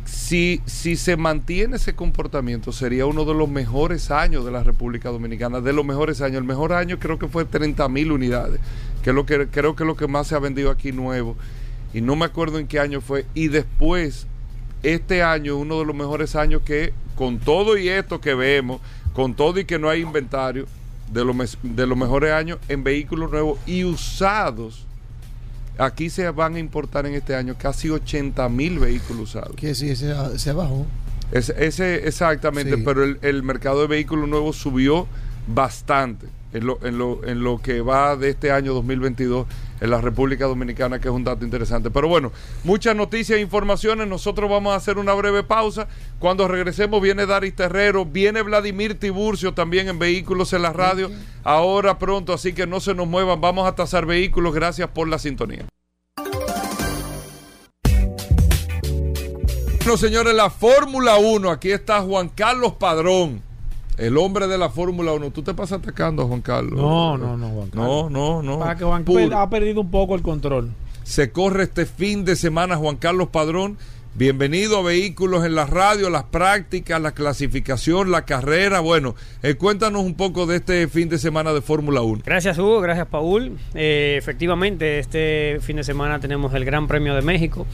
[0.06, 5.10] si, si se mantiene ese comportamiento, sería uno de los mejores años de la República
[5.10, 6.38] Dominicana, de los mejores años.
[6.38, 8.60] El mejor año creo que fue 30 mil unidades,
[9.02, 11.36] que es lo que creo que es lo que más se ha vendido aquí nuevo.
[11.92, 13.26] Y no me acuerdo en qué año fue.
[13.34, 14.28] Y después,
[14.84, 18.82] este año es uno de los mejores años que, con todo y esto que vemos,
[19.14, 20.66] con todo y que no hay inventario,
[21.12, 24.86] de los, de los mejores años en vehículos nuevos y usados.
[25.78, 29.56] Aquí se van a importar en este año casi 80 mil vehículos usados.
[29.56, 30.86] Que sí, se, se bajó.
[31.32, 32.82] Ese, ese- exactamente, Sí.
[32.86, 35.08] pero el, el mercado de vehículos nuevos subió
[35.48, 36.28] bastante.
[36.54, 39.46] en lo, en, lo, en lo que va de este año 2022
[39.82, 41.90] en la República Dominicana, que es un dato interesante.
[41.92, 42.32] Pero bueno,
[42.64, 44.08] muchas noticias e informaciones.
[44.08, 45.88] Nosotros vamos a hacer una breve pausa.
[46.20, 51.10] Cuando regresemos viene Daris Terrero, viene Vladimir Tiburcio también en Vehículos en la Radio.
[51.44, 53.42] Ahora pronto, así que no se nos muevan.
[53.42, 54.54] Vamos a tasar vehículos.
[54.54, 55.66] Gracias por la sintonía.
[59.90, 61.50] Bueno, señores, la Fórmula 1.
[61.50, 63.49] Aquí está Juan Carlos Padrón.
[64.00, 65.32] El hombre de la Fórmula 1.
[65.32, 66.80] ¿Tú te pasas atacando a Juan Carlos?
[66.80, 68.12] No, no, no, Juan No, Carlos.
[68.12, 68.60] no, no.
[68.60, 69.20] Para que Juan Puro.
[69.20, 70.72] Carlos ha perdido un poco el control.
[71.04, 73.78] Se corre este fin de semana Juan Carlos Padrón.
[74.24, 78.82] Bienvenido a Vehículos en la Radio, las prácticas, la clasificación, la carrera.
[78.82, 82.24] Bueno, eh, cuéntanos un poco de este fin de semana de Fórmula 1.
[82.26, 83.58] Gracias Hugo, gracias Paul.
[83.74, 87.66] Eh, efectivamente, este fin de semana tenemos el Gran Premio de México.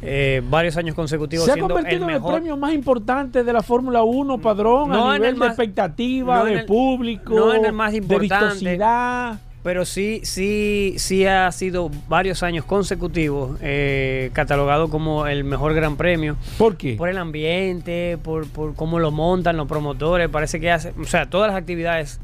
[0.00, 2.34] Eh, varios años consecutivos Se ha siendo el convertido en el mejor.
[2.34, 6.38] premio más importante de la Fórmula 1, padrón, No a nivel el de más- expectativa,
[6.38, 8.44] no de el- público, no en el más de importante.
[8.54, 9.40] vistosidad.
[9.62, 15.96] Pero sí, sí, sí ha sido varios años consecutivos eh, catalogado como el mejor Gran
[15.96, 16.36] Premio.
[16.56, 16.94] ¿Por qué?
[16.94, 20.28] Por el ambiente, por, por cómo lo montan los promotores.
[20.30, 22.20] Parece que hace, o sea, todas las actividades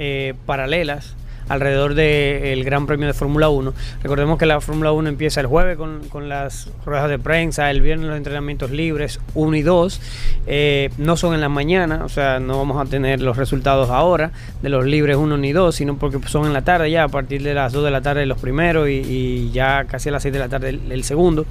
[0.00, 1.14] eh, paralelas
[1.48, 3.72] alrededor del Gran Premio de Fórmula 1.
[4.02, 7.80] Recordemos que la Fórmula 1 empieza el jueves con, con las ruedas de prensa, el
[7.80, 10.00] viernes los entrenamientos libres 1 y 2.
[10.46, 14.32] Eh, no son en la mañana, o sea, no vamos a tener los resultados ahora
[14.62, 17.42] de los libres 1 ni 2, sino porque son en la tarde ya, a partir
[17.42, 20.38] de las 2 de la tarde los primeros y, ya casi a las 6 de
[20.38, 21.46] la tarde el, segundo.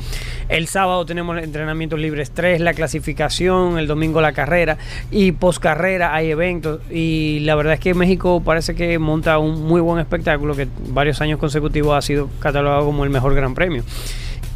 [0.50, 4.78] El sábado tenemos entrenamientos libres 3, la clasificación, el domingo la carrera
[5.10, 9.64] y post carrera hay eventos y la verdad es que México parece que monta un
[9.64, 13.84] muy buen espectáculo que varios años consecutivos ha sido catalogado como el mejor gran premio.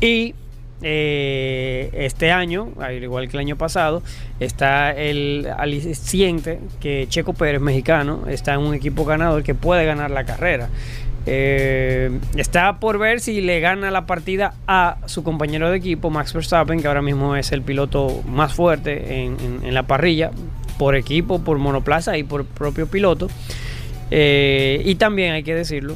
[0.01, 0.35] Y
[0.81, 4.03] eh, este año, al igual que el año pasado,
[4.39, 10.11] está el aliciente que Checo Pérez, mexicano, está en un equipo ganador que puede ganar
[10.11, 10.69] la carrera.
[11.27, 16.33] Eh, está por ver si le gana la partida a su compañero de equipo, Max
[16.33, 20.31] Verstappen, que ahora mismo es el piloto más fuerte en la parrilla,
[20.77, 23.27] por equipo, por monoplaza y por propio piloto.
[24.11, 25.95] Eh, y también hay que decirlo,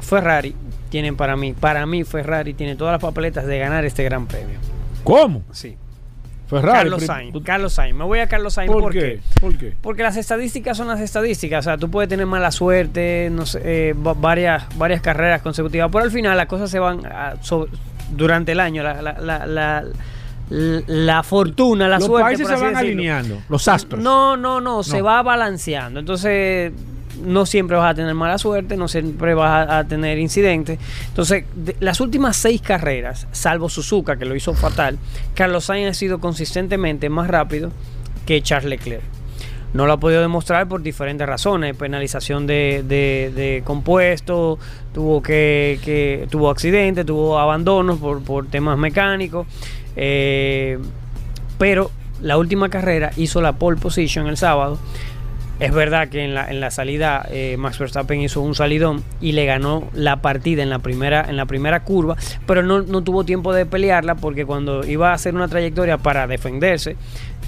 [0.00, 0.54] Ferrari
[0.88, 4.58] tiene para mí, para mí Ferrari tiene todas las papeletas de ganar este gran premio.
[5.04, 5.42] ¿Cómo?
[5.52, 5.76] Sí.
[6.48, 6.78] Ferrari.
[6.78, 7.36] Carlos Sainz.
[7.44, 7.96] Carlos Sainz.
[7.96, 9.18] Me voy a Carlos Sainz ¿Por, ¿por qué?
[9.40, 9.72] ¿Por qué?
[9.80, 11.66] Porque las estadísticas son las estadísticas.
[11.66, 15.88] O sea, tú puedes tener mala suerte, no sé, eh, va- varias, varias carreras consecutivas.
[15.90, 17.34] Pero al final las cosas se van a-
[18.12, 18.84] durante el año.
[18.84, 19.84] La, la, la, la,
[20.86, 22.22] la fortuna, la Los suerte.
[22.22, 22.92] países por se así van decirlo.
[23.00, 24.00] alineando, los astros.
[24.00, 25.98] No, no, no, se va balanceando.
[25.98, 26.72] Entonces,
[27.24, 30.78] no siempre vas a tener mala suerte, no siempre vas a, tener incidentes.
[31.08, 31.44] Entonces,
[31.80, 34.98] las últimas seis carreras, salvo Suzuka, que lo hizo fatal,
[35.34, 37.70] Carlos Sainz ha sido consistentemente más rápido
[38.24, 39.02] que Charles Leclerc.
[39.72, 44.58] No lo ha podido demostrar por diferentes razones, penalización de, de, de compuestos,
[44.94, 49.46] tuvo que, que tuvo accidentes, tuvo abandonos por, por temas mecánicos,
[49.96, 50.78] eh,
[51.58, 51.90] pero
[52.22, 54.78] la última carrera hizo la pole position el sábado.
[55.58, 59.32] Es verdad que en la, en la salida eh, Max Verstappen hizo un salidón y
[59.32, 62.16] le ganó la partida en la primera, en la primera curva,
[62.46, 66.26] pero no, no tuvo tiempo de pelearla porque cuando iba a hacer una trayectoria para
[66.26, 66.96] defenderse,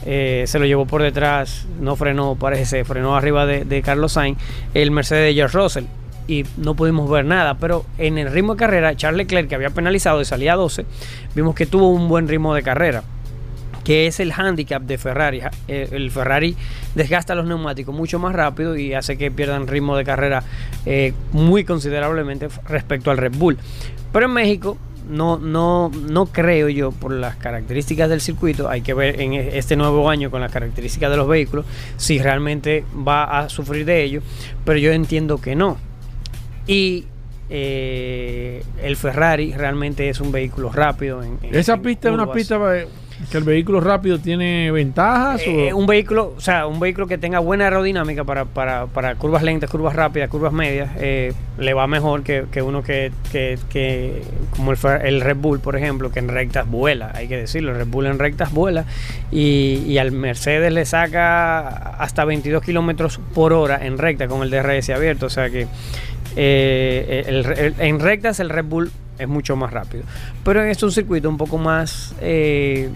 [0.07, 4.13] eh, se lo llevó por detrás, no frenó, parece, se frenó arriba de, de Carlos
[4.13, 4.39] Sainz,
[4.73, 5.85] el Mercedes de George Russell.
[6.27, 9.71] Y no pudimos ver nada, pero en el ritmo de carrera, Charles Leclerc, que había
[9.71, 10.85] penalizado y salía a 12,
[11.35, 13.03] vimos que tuvo un buen ritmo de carrera
[13.89, 15.41] que es el handicap de Ferrari.
[15.67, 16.55] Eh, El Ferrari
[16.95, 20.43] desgasta los neumáticos mucho más rápido y hace que pierdan ritmo de carrera
[20.85, 23.57] eh, muy considerablemente respecto al Red Bull.
[24.13, 24.77] Pero en México
[25.09, 29.57] no, no, no creo yo, por las características del circuito, hay que ver en e-
[29.57, 31.65] este nuevo año con las características de los vehículos,
[31.97, 34.21] si realmente va a sufrir de ello,
[34.67, 35.79] pero yo entiendo que no.
[36.67, 37.07] Y
[37.49, 41.23] eh, el Ferrari realmente es un vehículo rápido.
[41.23, 42.59] En, en- Esa en pista es una pista
[43.31, 45.41] que el vehículo rápido tiene ventajas.
[45.45, 49.15] Eh, o- un vehículo, o sea, un vehículo que tenga buena aerodinámica para, para, para
[49.17, 53.59] curvas lentas, curvas rápidas, curvas medias, eh, le va mejor que, que uno que, que,
[53.71, 54.23] que-
[54.57, 57.79] como el, el Red Bull, por ejemplo, que en rectas vuela, hay que decirlo, el
[57.79, 58.85] Red Bull en rectas vuela
[59.31, 64.51] y, y al Mercedes le saca hasta 22 kilómetros por hora en recta con el
[64.51, 65.67] DRS abierto, o sea que
[66.37, 70.05] eh, el- el- en rectas el Red Bull es mucho más rápido,
[70.45, 72.15] pero en es un circuito un poco más...
[72.21, 72.91] eh,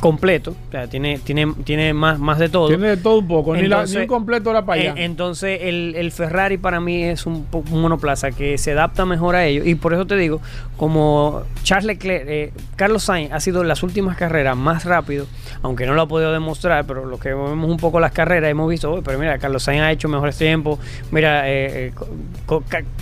[0.00, 2.68] completo, o sea, tiene, tiene, tiene más, más de todo.
[2.68, 4.90] Tiene de todo un poco, ni, la- Entonces, ni completo la para allá.
[4.96, 9.44] Eh, entonces, el, el Ferrari para mí es un, monoplaza que se adapta mejor a
[9.46, 9.64] ello.
[9.64, 10.40] Y por eso te digo,
[10.76, 15.26] como Charles Leclerc, eh, Carlos Sainz ha sido en las últimas carreras más rápido,
[15.62, 18.68] aunque no lo ha podido demostrar, pero lo que vemos un poco las carreras, hemos
[18.70, 20.78] visto, "Oye, pero mira, Carlos Sainz ha hecho mejores tiempos.
[21.10, 21.92] Mira, eh, eh,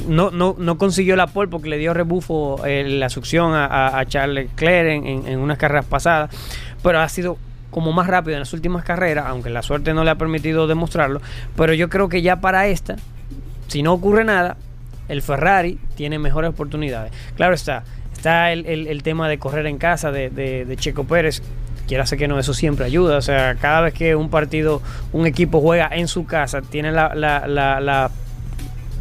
[0.09, 3.99] no, no, no consiguió la pole porque le dio rebufo eh, la succión a, a-
[4.01, 6.31] a Charles Leclerc en, en- en unas carreras pasadas,
[6.87, 7.37] pero ha sido
[7.73, 11.21] como más rápido en las últimas carreras, aunque la suerte no le ha permitido demostrarlo,
[11.57, 12.95] pero yo creo que ya para esta,
[13.67, 14.57] si no ocurre nada,
[15.09, 17.11] el Ferrari tiene mejores oportunidades.
[17.35, 21.03] Claro está, está el, el- el tema de correr en casa de, de- de Checo
[21.05, 21.43] Pérez.
[21.89, 23.17] Quiera que no, eso siempre ayuda.
[23.17, 24.81] O sea, cada vez que un partido,
[25.13, 28.11] un equipo juega en su casa, tiene la, la- la- la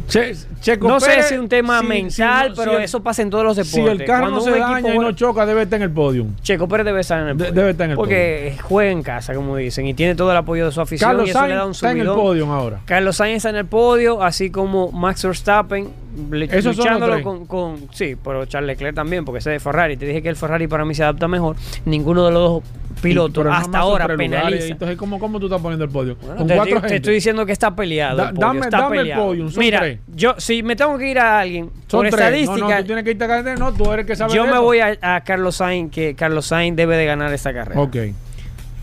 [0.08, 3.02] Che- Checo no sé si es un tema si- mental, si pero si el- eso
[3.02, 4.00] pasa en todos los Si deportes.
[4.00, 6.34] el carro Cuando no se daña y no choca, debe estar en el podium.
[6.42, 7.54] Checo Pérez debe estar en el De- podio.
[7.60, 10.66] debe estar en el Porque juega en casa, como dicen, y tiene todo el apoyo
[10.66, 12.80] de su afición Carlos y eso le da un Sainz está en el podium ahora.
[12.84, 15.88] Carlos Sainz está en el podio, así como Max Verstappen,
[16.30, 19.96] luchándolo con- Sí, pero Charles Leclerc también, porque ese de Ferrari.
[19.96, 21.56] Te dije que el Ferrari para mí se adapta mejor.
[21.84, 22.62] Ninguno de los dos
[23.02, 24.66] Pero no hasta ahora lugares, penaliza.
[24.66, 26.16] Entonces, ¿cómo, ¿cómo tú estás poniendo el podio?
[26.16, 28.16] Bueno, Con te, cuatro digo- te estoy diciendo que está peleado.
[28.16, 29.22] Da- el podio, dame- está dame el peleado.
[29.26, 29.98] podium, son Mira, tres.
[30.14, 32.20] yo si me tengo que ir a alguien Son por tres.
[32.20, 33.54] Estadística, no, tú tienes que irte a cadena.
[33.56, 34.62] No, tú eres el que sabe yo me eso.
[34.62, 37.80] voy a, a Carlos Sainz, que Carlos Sainz debe de ganar esta carrera.
[37.80, 37.96] Ok.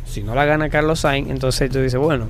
[0.06, 2.28] Si no la gana Carlos Sainz, entonces tú dices, bueno,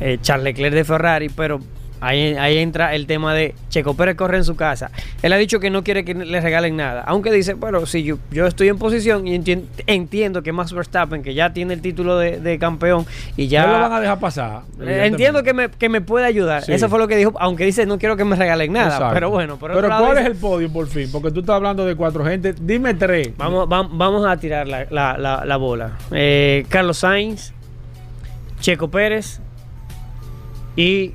[0.00, 1.58] eh, Charles Leclerc de Ferrari, pero
[2.00, 4.90] ahí, ahí entra el tema de Checo Pérez corre en su casa.
[5.22, 8.18] Él ha dicho que no quiere que le regalen nada, aunque dice, bueno, si yo,
[8.30, 12.18] yo estoy en posición y entien- entiendo que Max Verstappen, que ya tiene el título
[12.18, 13.06] de, de campeón
[13.36, 13.66] y ya...
[13.66, 14.60] No lo van a dejar pasar.
[14.80, 16.62] Entiendo que me, que me puede ayudar.
[16.64, 16.72] Sí.
[16.72, 18.94] Eso fue lo que dijo, aunque dice no quiero que me regalen nada.
[18.94, 19.14] Exacto.
[19.14, 21.08] Pero bueno, por Pero ¿cuál dice- es el podio por fin?
[21.12, 22.54] Porque tú estás hablando de cuatro gente.
[22.60, 23.30] Dime tres.
[23.36, 25.92] Vamos, vam- vamos a tirar la, la- la- la bola.
[26.12, 27.52] Eh, Carlos Sainz,
[28.60, 29.40] Checo Pérez
[30.76, 31.12] y.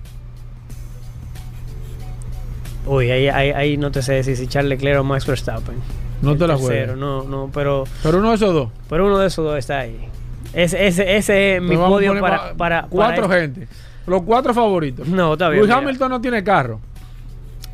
[2.85, 5.75] Uy, ahí, ahí, ahí no te sé decir si Charles Leclerc o Max Verstappen.
[6.21, 6.97] No El te la tercero, juegas.
[6.97, 8.69] No, no, pero, Pero uno de esos dos.
[8.89, 9.97] pero uno de esos dos está ahí.
[10.53, 13.67] Ese, ese, ese es mi podio para, pa- para, Cuatro para gente.
[14.07, 15.07] Los cuatro favoritos.
[15.07, 15.61] No, está bien.
[15.63, 15.71] Luis.
[15.73, 16.79] Hamilton no tiene carro.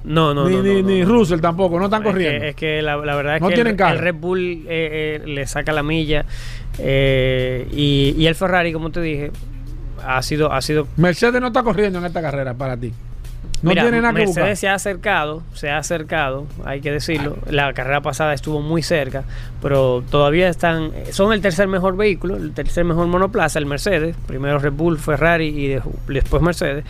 [0.04, 1.08] No, no, ni no, ni, no, ni no.
[1.10, 1.80] Russell tampoco.
[1.80, 2.46] No están Es que- corriendo.
[2.46, 5.84] Es que, la, la verdad es que el Red Bull eh, eh, le saca la
[5.84, 6.26] milla
[6.80, 9.32] eh, y, y el Ferrari, como te dije,
[10.06, 12.94] ha sido, ha sido Mercedes no está corriendo en esta carrera para ti.
[13.62, 14.56] No Mira, tiene nada que Mercedes buscar.
[14.58, 17.38] se ha acercado, se ha acercado, hay que decirlo.
[17.50, 19.24] La carrera pasada estuvo muy cerca,
[19.62, 24.16] pero todavía están, son el tercer mejor vehículo, el tercer mejor monoplaza, el Mercedes.
[24.28, 26.86] Primero Red Bull, Ferrari y de- después Mercedes.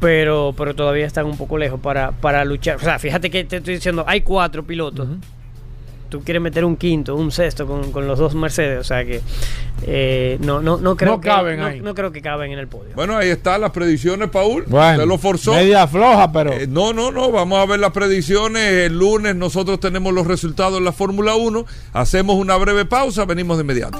[0.00, 2.76] Pero, pero todavía están un poco lejos para, para luchar.
[2.76, 5.08] O sea, fíjate que te estoy diciendo, hay cuatro pilotos.
[6.14, 8.78] Tú quieres meter un quinto, un sexto con, con los dos Mercedes.
[8.78, 9.20] O sea que
[9.82, 11.80] eh, no, no, no creo No que caben no, ahí.
[11.80, 12.94] no creo que caben en el podio.
[12.94, 14.62] Bueno, ahí están las predicciones, Paul.
[14.68, 15.54] Bueno, Se lo forzó.
[15.54, 16.52] Media floja, pero.
[16.52, 18.62] Eh, no, no, no, vamos a ver las predicciones.
[18.62, 21.66] El lunes nosotros tenemos los resultados en la Fórmula 1.
[21.94, 23.98] Hacemos una breve pausa, venimos de inmediato.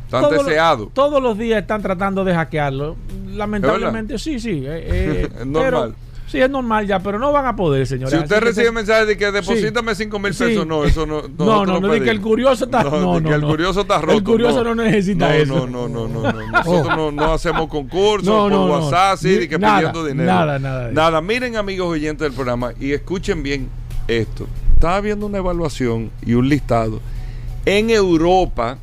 [0.09, 2.95] Tan todos los- todos los días están tratando de hackearlo.
[3.33, 4.63] Lamentablemente, sí, sí.
[4.65, 5.63] eh, eh, Es normal.
[5.63, 5.95] pero-
[6.27, 8.11] sí, es normal ya, pero no van a poder, señores.
[8.13, 10.43] Si usted recibe mensajes de que deposítame 5 mil Sí.
[10.45, 11.21] pesos, no, eso no.
[11.37, 12.83] No, nosotros no, no, de que el curioso está.
[12.83, 13.47] No, de no, que el no.
[13.47, 14.13] curioso está roto.
[14.17, 15.67] El curioso no, necesita no, eso.
[15.67, 16.51] No, no, no, no, no.
[16.51, 18.73] Nosotros no, no hacemos concursos No, por no, no.
[18.79, 20.31] WhatsApp, sí, de que nada, pidiendo dinero.
[20.31, 23.69] nada, nada Nada, miren, amigos oyentes del programa, y escuchen bien
[24.07, 24.47] esto.
[24.73, 26.99] Estaba viendo una evaluación y un listado.
[27.65, 28.77] En Europa,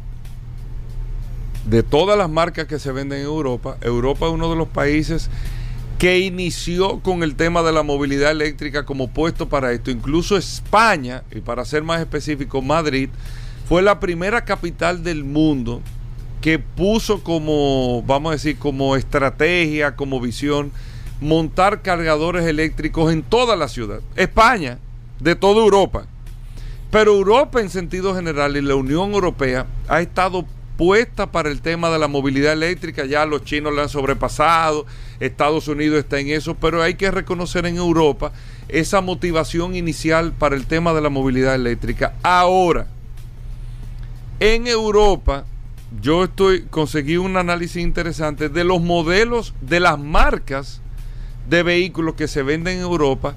[1.66, 5.28] de todas las marcas que se venden en Europa, Europa es uno de los países
[5.98, 9.90] que inició con el tema de la movilidad eléctrica como puesto para esto.
[9.90, 13.08] Incluso España, y para ser más específico, Madrid,
[13.68, 15.80] fue la primera capital del mundo
[16.40, 20.70] que puso como, vamos a decir, como estrategia, como visión,
[21.20, 24.00] montar cargadores eléctricos en toda la ciudad.
[24.14, 24.78] España,
[25.18, 26.06] de toda Europa.
[26.90, 31.90] Pero Europa en sentido general y la Unión Europea ha estado puesta para el tema
[31.90, 34.86] de la movilidad eléctrica, ya los chinos la han sobrepasado,
[35.20, 38.32] Estados Unidos está en eso, pero hay que reconocer en Europa
[38.68, 42.14] esa motivación inicial para el tema de la movilidad eléctrica.
[42.22, 42.88] Ahora,
[44.40, 45.46] en Europa,
[46.02, 50.80] yo estoy conseguí un análisis interesante de los modelos de las marcas
[51.48, 53.34] de vehículos que se venden en Europa,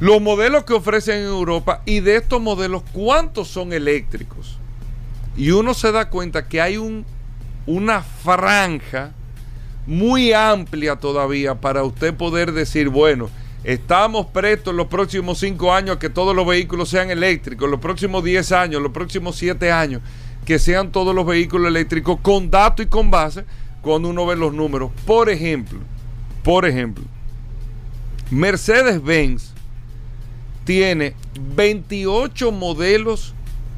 [0.00, 4.58] los modelos que ofrecen en Europa y de estos modelos cuántos son eléctricos.
[5.36, 7.04] Y uno se da cuenta que hay un,
[7.66, 9.12] una franja
[9.86, 13.28] muy amplia todavía para usted poder decir, bueno,
[13.64, 17.80] estamos prestos en los próximos cinco años a que todos los vehículos sean eléctricos, los
[17.80, 20.02] próximos 10 años, los próximos siete años,
[20.44, 23.44] que sean todos los vehículos eléctricos con dato y con base
[23.82, 24.90] cuando uno ve los números.
[25.06, 25.80] Por ejemplo,
[26.42, 27.04] por ejemplo,
[28.30, 29.52] Mercedes-Benz
[30.64, 31.14] tiene
[31.56, 33.34] 28 modelos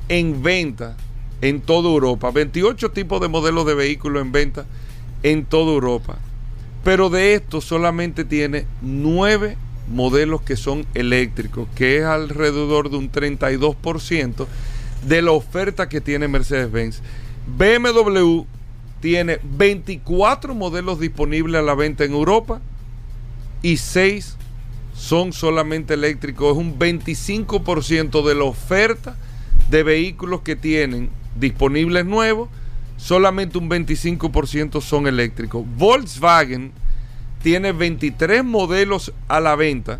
[0.08, 0.96] en venta
[1.42, 4.66] en toda Europa, 28 tipos de modelos de vehículos en venta
[5.22, 6.18] en toda Europa.
[6.84, 9.56] Pero de estos solamente tiene 9
[9.88, 14.46] modelos que son eléctricos, que es alrededor de un 32%
[15.06, 17.02] de la oferta que tiene Mercedes-Benz.
[17.46, 18.42] BMW
[19.00, 22.60] tiene 24 modelos disponibles a la venta en Europa
[23.62, 24.36] y 6
[24.96, 26.52] son solamente eléctricos.
[26.52, 29.16] Es un 25% de la oferta
[29.70, 32.48] de vehículos que tienen disponibles nuevos,
[32.96, 35.64] solamente un 25% son eléctricos.
[35.76, 36.72] Volkswagen
[37.42, 39.98] tiene 23 modelos a la venta,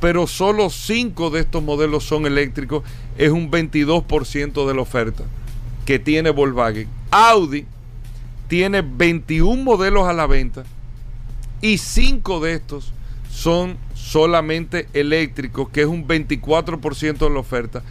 [0.00, 2.82] pero solo 5 de estos modelos son eléctricos,
[3.18, 5.24] es un 22% de la oferta
[5.84, 6.88] que tiene Volkswagen.
[7.10, 7.66] Audi
[8.48, 10.64] tiene 21 modelos a la venta
[11.60, 12.92] y 5 de estos
[13.30, 17.82] son solamente eléctricos, que es un 24% de la oferta.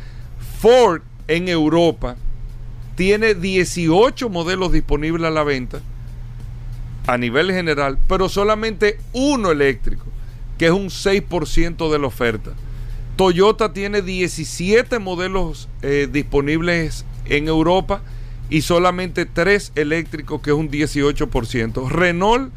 [0.59, 2.15] Ford en Europa
[3.01, 5.81] tiene 18 modelos disponibles a la venta
[7.07, 10.05] a nivel general, pero solamente uno eléctrico,
[10.59, 12.51] que es un 6% de la oferta.
[13.15, 18.03] Toyota tiene 17 modelos eh, disponibles en Europa
[18.51, 21.89] y solamente 3 eléctricos, que es un 18%.
[21.89, 22.53] Renault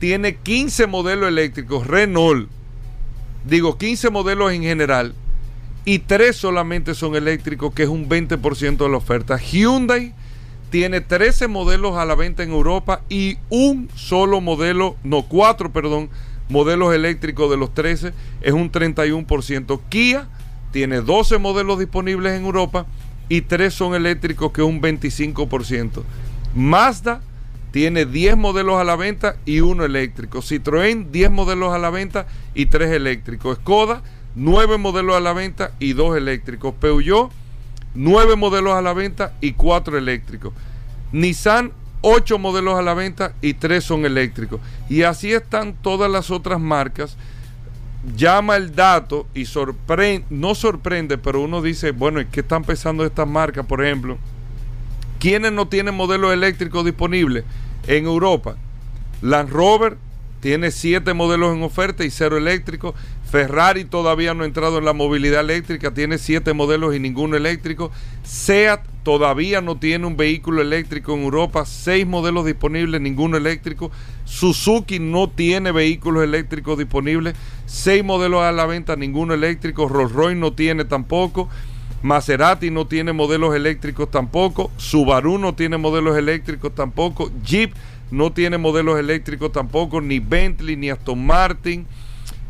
[0.00, 2.48] tiene 15 modelos eléctricos, Renault,
[3.44, 5.14] digo 15 modelos en general,
[5.84, 9.38] y 3 solamente son eléctricos, que es un 20% de la oferta.
[9.38, 10.14] Hyundai
[10.70, 16.08] tiene 13 modelos a la venta en Europa y un solo modelo, no, cuatro, perdón,
[16.48, 19.80] modelos eléctricos de los 13 es un 31%.
[19.88, 20.28] Kia
[20.72, 22.86] tiene 12 modelos disponibles en Europa
[23.28, 26.02] y 3 son eléctricos, que es un 25%.
[26.54, 27.20] Mazda
[27.70, 30.38] tiene 10 modelos a la venta y uno eléctrico.
[30.38, 33.58] Citroën, 10 modelos a la venta y 3 eléctricos.
[33.58, 34.02] Skoda,
[34.34, 36.74] 9 modelos a la venta y 2 eléctricos.
[36.74, 37.30] Peugeot,
[37.94, 40.52] nueve modelos a la venta y cuatro eléctricos.
[41.12, 44.60] Nissan, ocho modelos a la venta y tres son eléctricos.
[44.88, 47.16] Y así están todas las otras marcas.
[48.16, 53.04] Llama el dato y sorprende, no sorprende, pero uno dice, bueno, ¿y qué están pensando
[53.04, 53.64] estas marcas?
[53.64, 54.18] Por ejemplo,
[55.18, 57.44] ¿quiénes no tienen modelos eléctricos disponibles
[57.86, 58.56] en Europa?
[59.22, 59.96] Land Rover
[60.40, 62.94] tiene siete modelos en oferta y cero eléctricos.
[63.34, 67.90] Ferrari todavía no ha entrado en la movilidad eléctrica, tiene siete modelos y ninguno eléctrico.
[68.22, 73.90] SEAT todavía no tiene un vehículo eléctrico en Europa, seis modelos disponibles, ninguno eléctrico.
[74.24, 77.34] Suzuki no tiene vehículos eléctricos disponibles,
[77.66, 79.88] seis modelos a la venta, ninguno eléctrico.
[79.88, 81.48] Rolls Royce no tiene tampoco.
[82.02, 84.70] Maserati no tiene modelos eléctricos tampoco.
[84.76, 87.32] Subaru no tiene modelos eléctricos tampoco.
[87.42, 87.74] Jeep
[88.12, 90.00] no tiene modelos eléctricos tampoco.
[90.00, 91.84] Ni Bentley, ni Aston Martin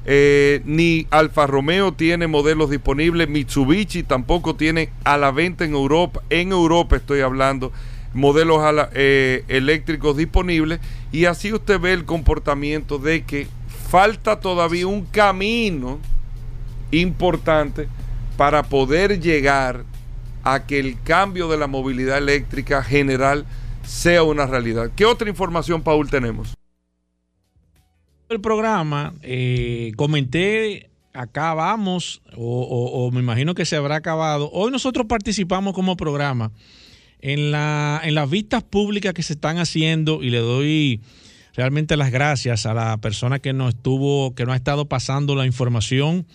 [0.07, 6.21] eh, ni Alfa Romeo tiene modelos disponibles, Mitsubishi tampoco tiene a la venta en Europa,
[6.29, 7.73] en Europa estoy hablando,
[8.13, 8.61] modelos
[8.93, 13.47] eh, eléctricos disponibles y así usted ve el comportamiento de que
[13.89, 16.01] falta todavía un camino
[16.91, 17.89] importante
[18.37, 19.85] para poder llegar
[20.43, 23.47] a que el cambio de la movilidad eléctrica general
[23.83, 24.91] sea una realidad.
[24.95, 26.55] ¿Qué otra información, Paul, tenemos?
[28.35, 34.51] El programa, eh, comenté, acabamos, o, me imagino que se habrá acabado.
[34.53, 36.53] Hoy nosotros participamos como programa
[37.21, 41.01] en, la, en las vistas públicas que se están haciendo y le doy
[41.55, 45.47] realmente las gracias a la persona que nos estuvo, que nos ha estado pasando la
[45.47, 46.27] información.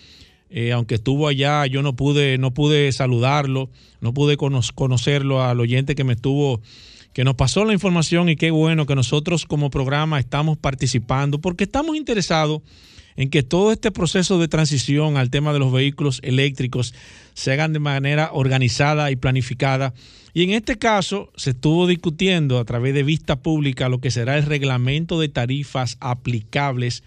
[0.49, 3.69] Eh, aunque estuvo allá, yo no pude, no pude saludarlo,
[4.01, 6.59] no pude conocerlo al oyente que me estuvo
[7.13, 11.65] que nos pasó la información y qué bueno que nosotros como programa estamos participando porque
[11.65, 12.61] estamos interesados
[13.19, 16.93] en que todo este proceso de transición al tema de los vehículos eléctricos
[17.33, 19.93] se hagan de manera organizada y planificada.
[20.33, 24.37] Y en este caso se estuvo discutiendo a través de vista pública lo que será
[24.37, 27.03] el reglamento de tarifas aplicables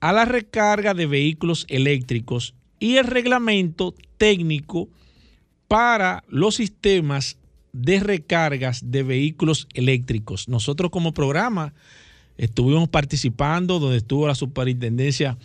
[0.00, 4.90] a la recarga de vehículos eléctricos y el reglamento técnico
[5.66, 7.37] para los sistemas
[7.78, 10.48] de recargas de vehículos eléctricos.
[10.48, 11.74] Nosotros como programa
[12.36, 15.38] estuvimos participando, donde estuvo la Superintendencia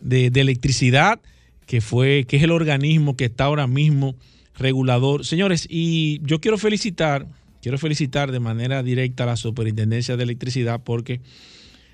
[0.00, 1.20] de, Electricidad,
[1.66, 4.16] que fue, que es el organismo que está ahora mismo
[4.58, 5.26] regulador.
[5.26, 7.26] Señores, y yo quiero felicitar,
[7.60, 11.20] quiero felicitar de manera directa a la Superintendencia de Electricidad porque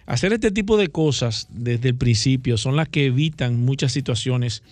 [0.07, 4.63] hacer este tipo de cosas desde el principio son las que evitan muchas situaciones,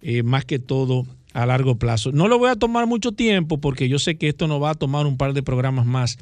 [0.00, 2.10] eh, más que todo a largo plazo.
[2.12, 4.74] No lo voy a tomar mucho tiempo porque yo sé que esto no va a
[4.74, 6.16] tomar un par de programas más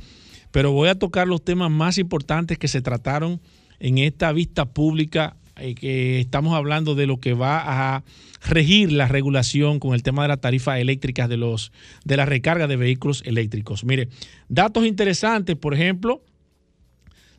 [0.52, 3.40] pero voy a tocar los temas más importantes que se trataron
[3.80, 8.04] en esta vista pública, eh, que estamos hablando de lo que va a
[8.44, 11.72] regir la regulación con el tema de las tarifas eléctricas de, los,
[12.04, 13.82] de la recarga de vehículos eléctricos.
[13.84, 14.08] Mire,
[14.48, 16.22] datos interesantes, por ejemplo,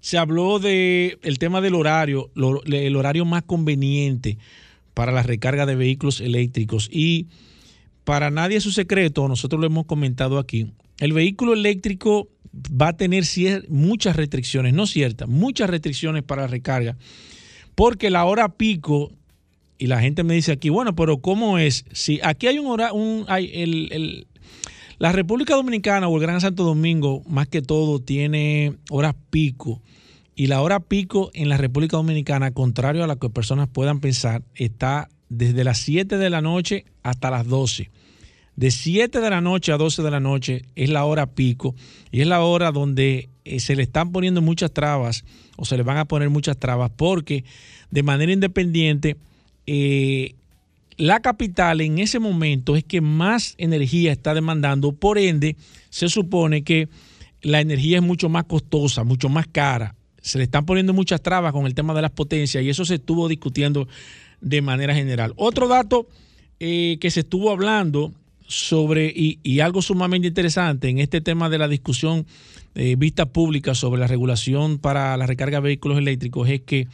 [0.01, 2.29] se habló del el tema del horario,
[2.65, 4.37] el horario más conveniente
[4.93, 6.89] para la recarga de vehículos eléctricos.
[6.91, 7.27] Y
[8.03, 12.97] para nadie es su secreto, nosotros lo hemos comentado aquí, el vehículo eléctrico va a
[12.97, 13.23] tener
[13.69, 16.97] muchas restricciones, no ciertas, muchas restricciones para recarga,
[17.75, 19.11] porque la hora pico,
[19.77, 21.85] y la gente me dice aquí, bueno, pero ¿cómo es?
[21.91, 23.25] Si aquí hay un hora, un,
[24.99, 29.81] la República Dominicana o el Gran Santo Domingo, más que todo, tiene horas pico.
[30.35, 34.43] Y la hora pico en la República Dominicana, contrario a lo que personas puedan pensar,
[34.55, 37.89] está desde las 7 de la noche hasta las 12
[38.55, 41.75] de 7 de la noche a 12 de la noche es la hora pico
[42.11, 45.25] y es la hora donde eh, se le están poniendo muchas trabas
[45.57, 47.43] o se le van a poner muchas trabas porque
[47.89, 49.17] de manera independiente
[49.65, 50.35] eh,
[50.97, 55.55] la capital en ese momento es que más energía está demandando, por ende
[55.89, 56.87] se supone que
[57.41, 59.95] la energía es mucho más costosa, mucho más cara.
[60.21, 62.95] Se le están poniendo muchas trabas con el tema de las potencias y eso se
[62.95, 63.87] estuvo discutiendo
[64.43, 65.33] de manera general.
[65.35, 66.07] Otro dato
[66.59, 68.13] eh, que se estuvo hablando
[68.47, 72.25] sobre, y, algo sumamente interesante en este tema de la discusión
[72.75, 76.87] eh, vista pública sobre la regulación para la recarga de vehículos eléctricos es que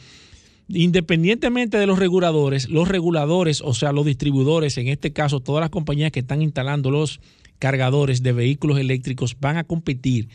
[0.68, 5.70] independientemente de los reguladores, los reguladores, o sea, los distribuidores, en este caso todas las
[5.70, 7.20] compañías que están instalando los
[7.58, 10.28] cargadores de vehículos eléctricos van a competir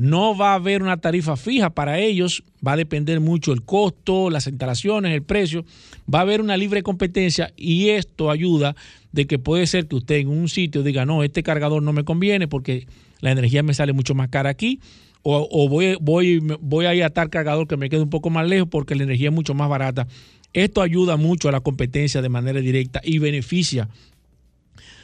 [0.00, 4.30] no va a haber una tarifa fija para ellos, va a depender mucho el costo,
[4.30, 5.66] las instalaciones, el precio,
[6.12, 8.74] va a haber una libre competencia y esto ayuda
[9.12, 12.04] de que puede ser que usted en un sitio diga, no, este cargador no me
[12.04, 12.86] conviene porque
[13.20, 14.80] la energía me sale mucho más cara aquí,
[15.22, 18.48] o, voy, voy, voy a ir a tal cargador que me quede un poco más
[18.48, 20.06] lejos porque la energía es mucho más barata.
[20.54, 23.90] Esto ayuda mucho a la competencia de manera directa y beneficia,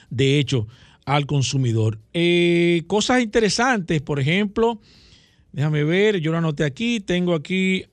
[0.08, 0.66] de hecho,
[1.06, 1.98] al consumidor.
[2.12, 4.80] Eh, cosas interesantes, por ejemplo,
[5.52, 7.86] déjame ver, yo lo anoté aquí, tengo aquí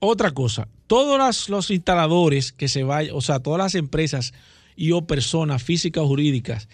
[0.00, 0.68] otra cosa.
[0.88, 4.34] Todos los instaladores que se vayan, o sea, todas las empresas
[4.76, 6.68] y o personas físicas o jurídicas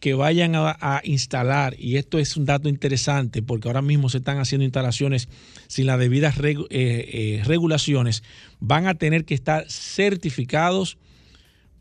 [0.00, 4.38] que vayan a, instalar, y esto es un dato interesante porque ahora mismo se están
[4.38, 5.30] haciendo instalaciones
[5.66, 8.22] sin las debidas eh, eh, regulaciones,
[8.60, 10.98] van a tener que estar certificados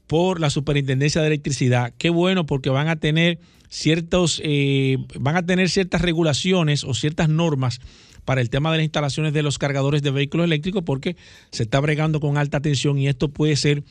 [0.07, 1.93] por la Superintendencia de Electricidad.
[1.97, 3.39] Qué bueno porque van a tener
[3.69, 7.81] ciertos, eh, van a tener ciertas regulaciones o ciertas normas
[8.25, 11.15] para el tema de las instalaciones de los cargadores de vehículos eléctricos porque
[11.51, 13.83] se está bregando con alta tensión y esto puede ser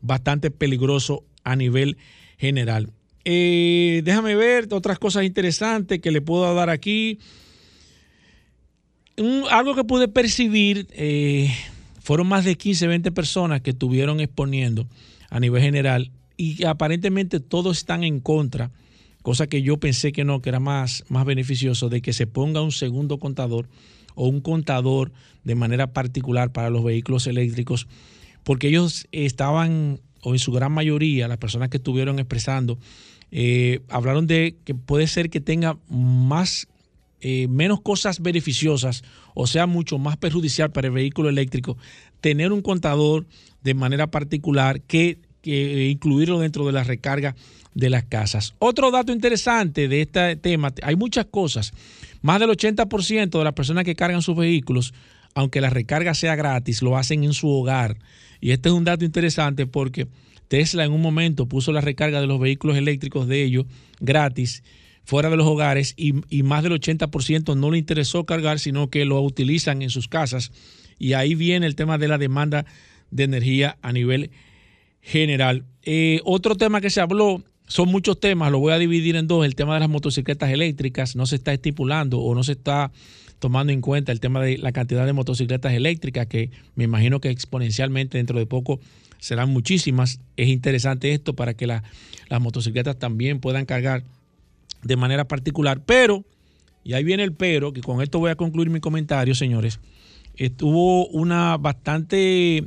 [0.00, 1.96] bastante peligroso a nivel
[2.36, 2.90] general.
[3.24, 7.18] Eh, déjame ver otras cosas interesantes que le puedo dar aquí.
[9.50, 11.52] algo que pude percibir, eh,
[12.00, 14.86] fueron más de 15, 20 personas que estuvieron exponiendo
[15.30, 18.70] a nivel general y aparentemente todos están en contra,
[19.22, 22.62] cosa que yo pensé que no, que era más, más beneficioso, de que se ponga
[22.62, 23.68] un segundo contador
[24.14, 25.12] o un contador
[25.44, 27.88] de manera particular para los vehículos eléctricos,
[28.44, 32.78] porque ellos estaban, o en su gran mayoría, las personas que estuvieron expresando,
[33.30, 36.68] eh, hablaron de que puede ser que tenga más,
[37.20, 39.02] eh, menos cosas beneficiosas,
[39.34, 41.76] o sea, mucho más perjudicial para el vehículo eléctrico,
[42.20, 43.26] tener un contador
[43.62, 47.34] de manera particular que, incluirlo dentro de la recarga
[47.74, 48.54] de las casas.
[48.58, 51.72] Otro dato interesante de este tema, hay muchas cosas.
[52.20, 54.92] Más del 80% de las personas que cargan sus vehículos,
[55.34, 57.96] aunque la recarga sea gratis, lo hacen en su hogar.
[58.40, 60.06] Y este es un dato interesante porque
[60.48, 63.66] Tesla en un momento puso la recarga de los vehículos eléctricos de ellos
[64.00, 64.62] gratis
[65.08, 69.22] fuera de los hogares y, más del 80% no le interesó cargar, sino que lo
[69.22, 70.52] utilizan en sus casas.
[70.98, 72.66] Y ahí viene el tema de la demanda
[73.10, 74.30] de energía a nivel
[75.00, 75.64] general.
[75.82, 79.46] Eh, otro tema que se habló, son muchos temas, lo voy a dividir en dos,
[79.46, 82.92] el tema de las motocicletas eléctricas, no se está estipulando o no se está
[83.38, 87.30] tomando en cuenta el tema de la cantidad de motocicletas eléctricas, que me imagino que
[87.30, 88.78] exponencialmente dentro de poco
[89.20, 90.20] serán muchísimas.
[90.36, 91.82] Es interesante esto para que las
[92.40, 94.04] motocicletas también puedan cargar
[94.82, 96.24] de manera particular, pero,
[96.84, 99.80] y ahí viene el pero, que con esto voy a concluir mi comentario, señores,
[100.36, 102.64] estuvo una bastante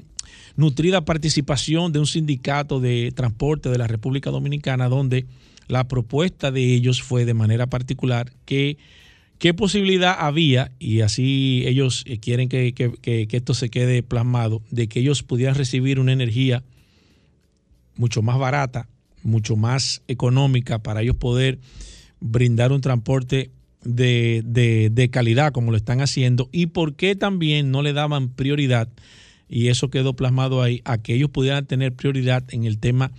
[0.55, 5.25] nutrida participación de un sindicato de transporte de la República Dominicana, donde
[5.67, 8.77] la propuesta de ellos fue de manera particular que
[9.41, 14.99] qué posibilidad había, y así ellos eh, quieren que, esto se quede plasmado, de que
[14.99, 16.63] ellos pudieran recibir una energía
[17.95, 18.87] mucho más barata,
[19.23, 21.59] mucho más económica para ellos poder
[22.21, 23.51] brindar un transporte
[23.83, 28.87] de, de, calidad como lo están haciendo y por qué también no le daban prioridad,
[29.49, 33.11] y eso quedó plasmado ahí, a que ellos pudieran tener prioridad en el tema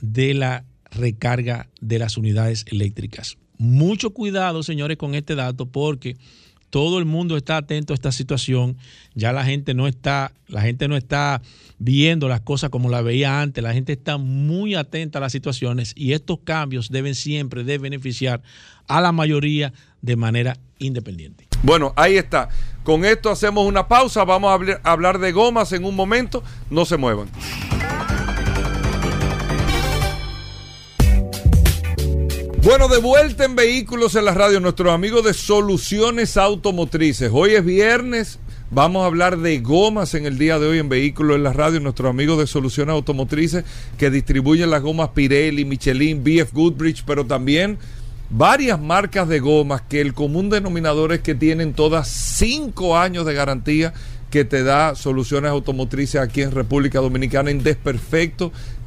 [0.00, 3.36] de la recarga de las unidades eléctricas.
[3.58, 6.16] Mucho cuidado, señores, con este dato porque
[6.70, 8.76] todo el mundo está atento a esta situación.
[9.14, 11.40] Ya la gente no está, la gente no está
[11.78, 13.62] viendo las cosas como la veía antes.
[13.62, 18.42] La gente está muy atenta a las situaciones y estos cambios deben siempre de beneficiar
[18.86, 21.46] a la mayoría de manera independiente.
[21.62, 22.48] Bueno, ahí está.
[22.84, 24.24] Con esto hacemos una pausa.
[24.24, 24.50] Vamos
[24.82, 26.42] a hablar de gomas en un momento.
[26.70, 27.28] No se muevan.
[32.60, 37.30] Bueno, de vuelta en Vehículos en la Radio, nuestros amigos de Soluciones Automotrices.
[37.32, 38.40] Hoy es viernes,
[38.72, 41.78] vamos a hablar de gomas en el día de hoy en Vehículos en la Radio,
[41.78, 43.64] nuestros amigos de Soluciones Automotrices
[43.96, 47.78] que distribuyen las gomas Pirelli, Michelin, BF Goodrich, pero también
[48.28, 53.34] varias marcas de gomas que el común denominador es que tienen todas cinco años de
[53.34, 53.94] garantía
[54.30, 58.52] que te da soluciones automotrices aquí en República Dominicana en desperfecto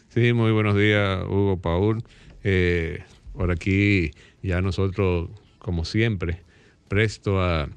[0.07, 2.01] Sí, muy buenos días Hugo Paul.
[2.45, 3.03] Eh,
[3.34, 4.11] por aquí
[4.41, 6.43] ya nosotros, como siempre,
[6.88, 7.68] presto a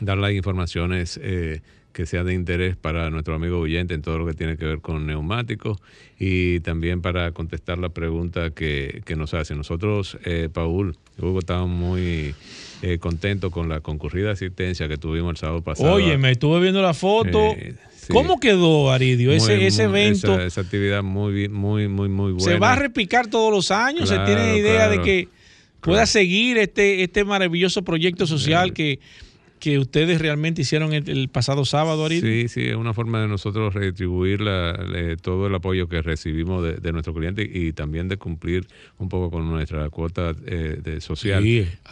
[0.00, 1.62] dar las informaciones eh,
[1.94, 4.80] que sea de interés para nuestro amigo oyente en todo lo que tiene que ver
[4.80, 5.78] con neumáticos
[6.18, 9.54] y también para contestar la pregunta que, nos hace.
[9.54, 12.34] Nosotros, eh, Paul, Hugo, estamos muy
[12.82, 15.92] eh, contentos con la concurrida asistencia que tuvimos el sábado pasado.
[15.92, 17.52] Oye, me estuve viendo la foto.
[17.52, 17.76] Eh,
[18.08, 20.38] ¿Cómo quedó, Aridio, ese, ese evento?
[20.38, 22.52] Esa, actividad muy, muy, muy, muy buena.
[22.52, 24.08] ¿Se va a repicar todos los años?
[24.08, 25.28] ¿Se tiene idea de que
[25.80, 28.98] pueda seguir este, este maravilloso proyecto social que
[29.58, 32.20] que ustedes realmente hicieron el, pasado sábado, Ari.
[32.20, 34.40] Sí, sí, es una forma de nosotros redistribuir
[35.22, 38.66] todo el apoyo que recibimos de, nuestro cliente y también de cumplir
[38.98, 41.44] un poco con nuestra cuota eh, de social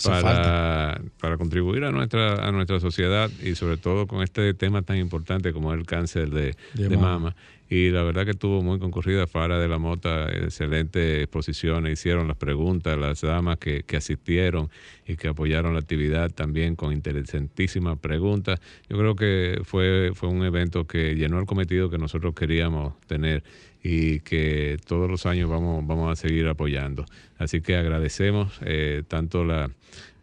[0.05, 4.99] para, para contribuir a nuestra, a nuestra sociedad y sobre todo con este tema tan
[4.99, 6.55] importante como el cáncer de,
[6.97, 7.35] mama
[7.69, 12.37] y la verdad que estuvo muy concurrida Fara de la Mota, excelente exposición, hicieron las
[12.37, 14.71] preguntas, las damas que, que, asistieron
[15.07, 18.61] y que apoyaron la actividad también con interesantísimas preguntas.
[18.89, 23.43] Yo creo que fue, fue un evento que llenó el cometido que nosotros queríamos tener
[23.83, 27.05] y que todos los años vamos, vamos a seguir apoyando.
[27.39, 29.71] Así que agradecemos eh, tanto la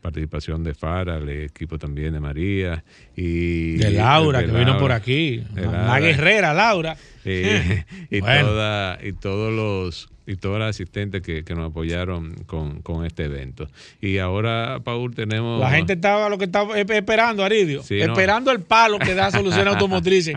[0.02, 2.84] participación de Fara, el equipo también de María
[3.16, 6.96] y de Laura, que vino por aquí, la guerrera Laura.
[7.26, 13.68] y, toda, y todos los y todas las asistentes que, nos apoyaron con, este evento.
[14.00, 15.60] Y ahora, Paul, tenemos...
[15.60, 20.32] La gente estaba lo que estaba esperando, Aridio, esperando el palo que da Solución Automotriz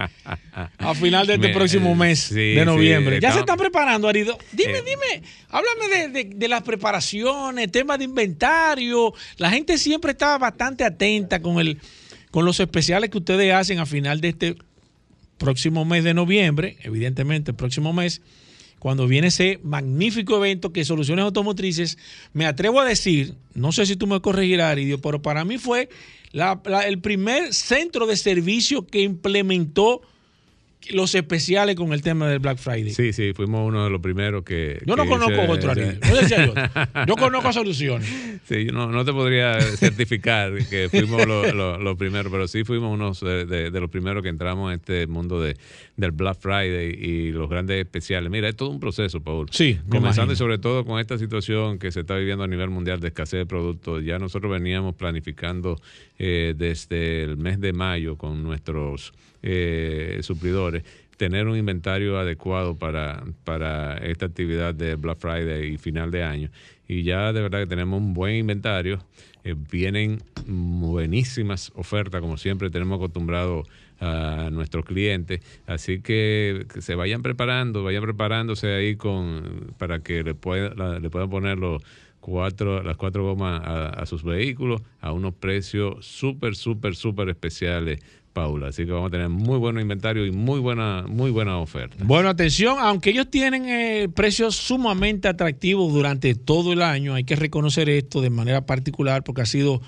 [0.78, 3.20] a final de este próximo mes de noviembre.
[3.20, 4.38] ya se están preparando, Aridio.
[4.52, 4.82] Dime, eh.
[4.82, 9.12] dime, háblame de, de, las preparaciones, temas de inventario.
[9.36, 11.78] La gente siempre estaba bastante atenta con, el,
[12.30, 14.56] con los especiales que ustedes hacen a final de este
[15.36, 18.22] próximo mes de noviembre, evidentemente el próximo mes,
[18.82, 21.98] cuando viene ese magnífico evento que Soluciones Automotrices,
[22.32, 25.88] me atrevo a decir, no sé si tú me corregirás, Aridio, pero para mí fue
[26.84, 30.02] el primer centro de servicio que implementó
[30.90, 32.90] los especiales con el tema del Black Friday.
[32.90, 34.82] Sí, sí, fuimos uno de los primeros que.
[34.84, 36.00] Yo no que conozco hice- otro, Ariel.
[36.00, 36.54] No decía yo.
[37.06, 38.08] Yo conozco soluciones.
[38.48, 42.64] Sí, yo no, no te podría certificar que fuimos los lo- los primeros, pero sí
[42.64, 45.56] fuimos unos de, de- de los primeros que entramos en este mundo de,
[45.96, 48.30] del Black Friday y los grandes especiales.
[48.30, 49.48] Mira, es todo un proceso, Paul.
[49.50, 52.70] Sí, me Comenzando y sobre todo con esta situación que se está viviendo a nivel
[52.70, 54.04] mundial de escasez de productos.
[54.04, 55.80] Ya nosotros veníamos planificando
[56.18, 59.12] eh, desde el mes de mayo con nuestros
[59.42, 60.84] eh, suplidores
[61.16, 66.50] tener un inventario adecuado para, para esta actividad de Black Friday y final de año.
[66.88, 68.98] Y ya de verdad que tenemos un buen inventario.
[69.44, 73.64] Eh, vienen buenísimas ofertas, como siempre tenemos acostumbrado
[74.02, 75.40] a nuestros clientes.
[75.66, 81.30] Así que, se vayan preparando, vayan preparándose ahí con para que le, pueda, le puedan
[81.30, 81.82] poner los
[82.20, 88.00] cuatro, las cuatro gomas a, a sus vehículos a unos precios súper, súper, súper especiales,
[88.32, 88.68] Paula.
[88.68, 91.96] Así que vamos a tener muy buen inventario y muy buena, muy buena oferta.
[92.02, 97.36] Bueno, atención, aunque ellos tienen eh, precios sumamente atractivos durante todo el año, hay que
[97.36, 99.80] reconocer esto de manera particular porque ha sido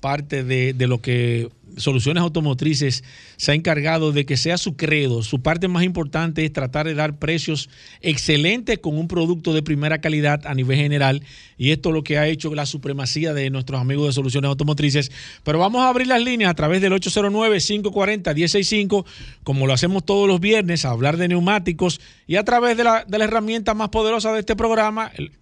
[0.00, 3.04] parte de, de lo que Soluciones Automotrices
[3.36, 5.22] se ha encargado de que sea su credo.
[5.22, 7.70] Su parte más importante es tratar de dar precios
[8.00, 11.22] excelentes con un producto de primera calidad a nivel general.
[11.56, 15.10] Y esto es lo que ha hecho la supremacía de nuestros amigos de Soluciones Automotrices.
[15.44, 19.04] Pero vamos a abrir las líneas a través del 809-540-165,
[19.42, 23.04] como lo hacemos todos los viernes, a hablar de neumáticos y a través de la,
[23.04, 25.32] de la herramienta más poderosa de este programa, el,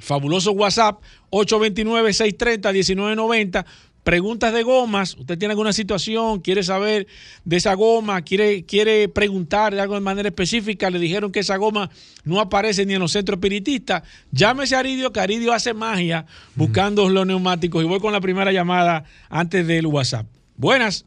[0.00, 3.64] fabuloso WhatsApp 829-630-1990.
[4.02, 5.14] Preguntas de gomas.
[5.18, 7.06] Usted tiene alguna situación, quiere saber
[7.44, 10.88] de esa goma, quiere, quiere preguntar de algo de manera específica.
[10.88, 11.90] Le dijeron que esa goma
[12.24, 14.02] no aparece ni en los centros espiritistas.
[14.32, 16.24] Llámese a Aridio, que Aridio hace magia
[16.56, 17.84] buscando los neumáticos.
[17.84, 20.26] Y voy con la primera llamada antes del WhatsApp.
[20.56, 21.04] Buenas.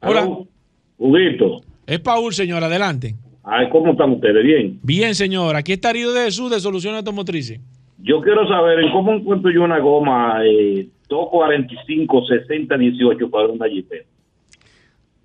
[0.00, 0.28] Hola.
[0.98, 2.62] Huguito, Es Paul, señor.
[2.62, 3.14] Adelante.
[3.44, 4.44] ay, ¿cómo están ustedes?
[4.44, 4.78] Bien.
[4.82, 5.56] Bien, señor.
[5.56, 7.60] Aquí está Aridio de Jesús de Soluciones Automotrices.
[8.02, 13.68] Yo quiero saber en cómo encuentro yo una goma eh, 245 60 18 para una
[13.68, 14.06] jipeta.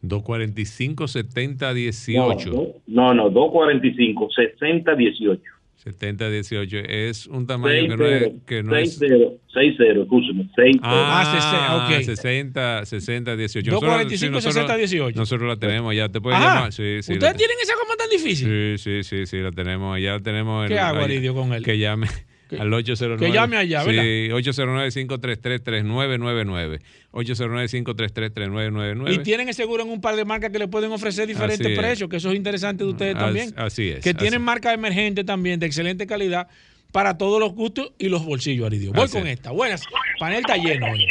[0.01, 2.51] 245 70 18
[2.87, 5.41] No, no, no, 245 60 18.
[5.75, 10.79] 70 18 es un tamaño que no es, que no es 60, 60, escúcheme, 60.
[10.83, 12.03] Ah, Ah, 60, ok.
[12.03, 13.71] 60, 60, 18.
[13.71, 15.19] 245, Nosotros- sí, 60, 18.
[15.19, 16.09] Nosotros la tenemos ya.
[16.09, 16.55] ¿Te puedes Ajá.
[16.55, 16.73] llamar?
[16.73, 17.13] Sí, sí.
[17.13, 18.77] ¿Ustedes la- tienen esa goma tan difícil?
[18.77, 19.99] Sí, sí, sí, sí, la tenemos.
[20.01, 20.67] Ya la tenemos.
[20.67, 21.63] ¿Qué el- hago, Aridio, con él?
[21.63, 22.07] Que llame
[22.49, 23.25] Que- al 809.
[23.25, 24.03] que llame allá, ¿verdad?
[24.03, 26.79] Sí, 809-533-3999.
[27.11, 29.13] 809-533-3999.
[29.13, 31.73] Y tienen el seguro en un par de marcas que le pueden ofrecer diferentes Así
[31.73, 31.79] es.
[31.79, 33.53] precios, que eso es interesante de ustedes también.
[33.57, 36.47] así es, Que tienen marcas emergentes también de excelente calidad
[36.91, 38.91] para todos los gustos y los bolsillos, Aridio.
[38.93, 39.33] Voy Así con es.
[39.33, 39.51] esta.
[39.51, 39.83] Buenas.
[40.19, 41.05] Panel está lleno hoy.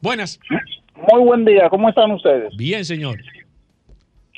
[0.00, 0.40] Buenas.
[1.12, 2.54] Muy buen día, ¿cómo están ustedes?
[2.56, 3.18] Bien, señor.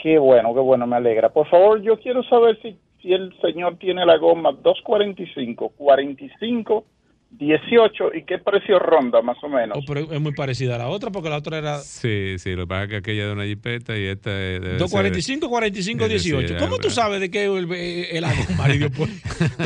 [0.02, 1.28] Qué bueno, qué bueno, me alegra.
[1.28, 6.84] Por favor, yo quiero saber si, si el señor tiene la goma 245, 45,
[7.38, 9.78] 18 y qué precio ronda más o menos.
[9.78, 12.62] Oh, pero es muy parecida a la otra porque la otra era Sí, sí, lo
[12.64, 14.76] que pasa es que aquella es de una jipeta y esta es de.
[14.78, 16.56] 245, 45, Sí, sí, 18.
[16.58, 18.90] ¿Cómo tú sabes de qué el, el, goma, Aridio?
[18.90, 19.10] Pues,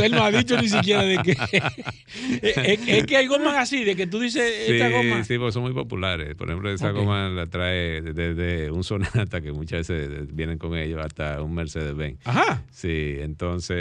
[0.02, 1.32] Él no ha dicho ni siquiera de qué.
[2.42, 5.24] es, es- es que hay gomas así, de que tú dices esta Sí, goma.
[5.24, 6.34] sí, porque son muy populares.
[6.36, 11.00] Por ejemplo, esa goma la trae desde un Sonata, que muchas veces vienen con ellos,
[11.04, 12.20] hasta un Mercedes-Benz.
[12.24, 12.62] Ajá.
[12.70, 13.76] Sí, entonces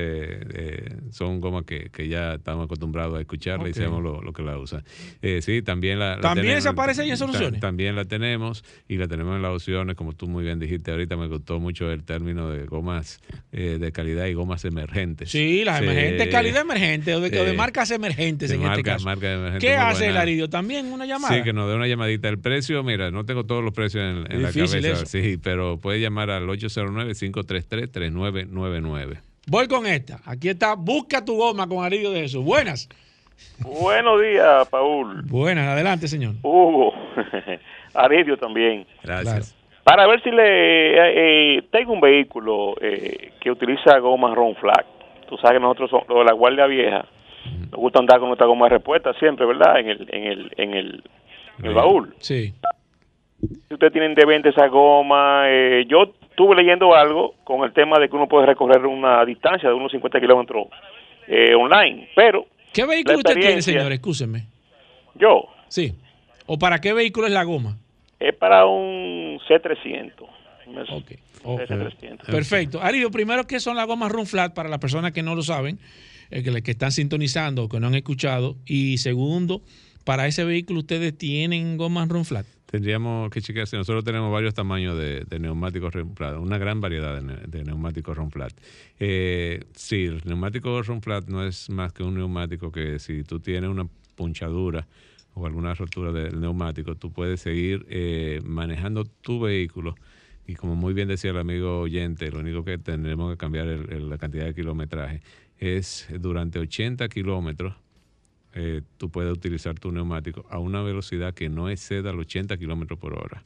[0.53, 4.57] eh, son gomas que, que ya estamos acostumbrados a escucharla y Sabemos lo, que la
[4.57, 4.83] usan.
[5.21, 7.59] Eh, sí, también la, la ¿También tenemos- esa aparece ahí en ta- Soluciones?
[7.59, 11.17] también la tenemos y la tenemos en las opciones, como tú muy bien dijiste ahorita,
[11.17, 13.19] me gustó mucho el término de gomas
[13.51, 15.29] eh, de calidad y gomas emergentes.
[15.31, 17.57] Sí, las emergentes, calidad emergente o de, o de Sí.
[17.57, 19.05] marcas emergentes De en este marca- caso.
[19.05, 20.17] marca emergente ¿Qué hace el.
[20.17, 20.49] Aridio?
[20.49, 21.35] ¿También una llamada?
[21.35, 22.29] Sí, que nos dé una llamadita.
[22.29, 24.77] El precio, mira, no tengo todos los precios en, en la cabeza.
[24.77, 25.05] eso.
[25.05, 29.17] Sí, pero puede llamar al 809-533-3999.
[29.47, 30.21] Voy con esta.
[30.25, 32.43] Aquí está, busca tu goma con Aridio de Jesús.
[32.43, 32.89] Buenas.
[33.59, 35.21] Buenos días, Paul.
[35.25, 36.33] Buenas, adelante, señor.
[36.41, 36.93] Hugo.
[37.93, 38.85] Aridio también.
[39.03, 39.55] Gracias.
[39.83, 41.57] Para ver si le...
[41.57, 44.85] eh, tengo un vehículo eh, que utiliza goma Ron Flag.
[45.29, 47.05] Tú sabes que nosotros, somos, los de la Guardia Vieja,
[47.71, 49.79] nos gusta andar con nuestra goma de respuesta siempre, ¿verdad?
[49.79, 51.03] En el, en el, en el,
[51.59, 52.15] en el baúl.
[52.19, 52.53] Sí.
[53.67, 57.99] Si ustedes tienen de venta esa goma, eh, yo estuve leyendo algo con el tema
[57.99, 60.67] de que uno puede recorrer una distancia de unos 50 kilómetros
[61.27, 63.93] eh, online, pero ¿Qué vehículo usted tiene, señor?
[63.93, 64.47] Excúseme.
[65.15, 65.93] yo Sí.
[66.45, 67.77] ¿O para qué vehículo es la goma?
[68.19, 70.11] es para un C300.
[70.67, 71.11] Un Ok.
[71.43, 72.25] C300.
[72.25, 72.81] Perfecto.
[72.81, 75.79] Aridio, primero, ¿qué son las gomas Run Flat para las personas que no lo saben,
[76.31, 78.57] eh, que, que están sintonizando o que no han escuchado?
[78.65, 79.61] Y segundo,
[80.03, 82.45] para ese vehículo ustedes tienen gomas Run Flat.
[82.65, 88.15] Tendríamos que chequear nosotros tenemos varios tamaños de, neumáticos Ronflat, una gran variedad de, neumáticos
[88.15, 88.53] Ronflat.
[88.99, 93.69] Eh, sí, el neumático Ronflat no es más que un neumático que si tú tienes
[93.69, 94.87] una punchadura
[95.33, 99.95] o alguna rotura del neumático, tú puedes seguir eh, manejando tu vehículo
[100.47, 104.01] y como muy bien decía el amigo oyente, lo único que tendremos que cambiar es
[104.01, 105.21] la cantidad de kilometraje
[105.57, 107.75] es durante 80 kilómetros
[108.57, 112.97] eh, tú puedes utilizar tu neumático a una velocidad que no exceda los 80 kilómetros
[112.97, 113.43] por hora.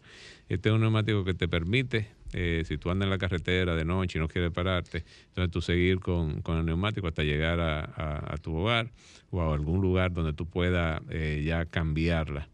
[0.47, 3.85] Este es un neumático que te permite, eh, si tú andas en la carretera de
[3.85, 8.55] noche y no quieres pararte, entonces tú seguir con, el neumático hasta llegar a, tu
[8.55, 8.91] hogar
[9.31, 12.47] o a algún lugar donde tú puedas eh, ya cambiarla.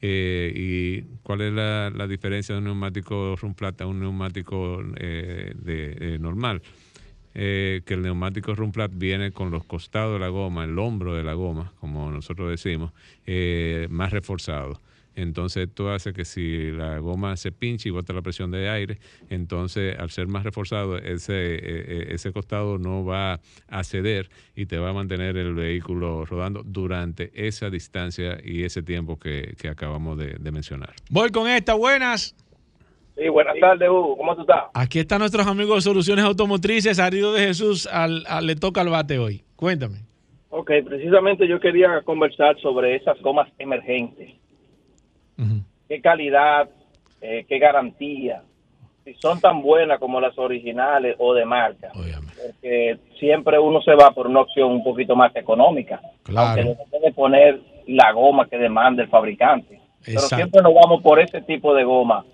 [0.00, 4.82] ¿Y cuál es la, diferencia de un neumático Rumplata a un neumático
[6.20, 6.62] normal?
[7.34, 11.22] Eh, que el neumático Rumplat viene con los costados de la goma, el hombro de
[11.22, 12.92] la goma, como nosotros decimos,
[13.26, 14.80] eh, más reforzado.
[15.14, 18.98] Entonces esto hace que si la goma se pincha y bota la presión de aire,
[19.30, 24.78] entonces al ser más reforzado, ese, eh, ese costado no va a ceder y te
[24.78, 30.36] va a mantener el vehículo rodando durante esa distancia y ese tiempo que, acabamos de,
[30.38, 30.94] de mencionar.
[31.10, 32.34] Voy con esta, buenas.
[33.18, 34.16] Sí, buenas tardes, Hugo.
[34.16, 34.64] ¿Cómo tú estás?
[34.74, 37.00] Aquí están nuestros amigos de Soluciones Automotrices.
[37.00, 39.42] Arido de Jesús al, le toca al bate hoy.
[39.56, 39.98] Cuéntame.
[40.50, 44.30] Ok, precisamente yo quería conversar sobre esas gomas emergentes.
[45.88, 46.68] ¿Qué calidad,
[47.20, 48.42] eh, qué garantía?
[49.04, 51.90] Si son tan buenas como las originales o de marca.
[51.92, 56.00] Porque siempre uno se va por una opción un poquito más económica.
[56.22, 56.62] Claro.
[56.62, 59.80] Aunque le puede poner la goma que demanda el fabricante.
[60.04, 62.24] Pero siempre nos vamos por ese tipo de goma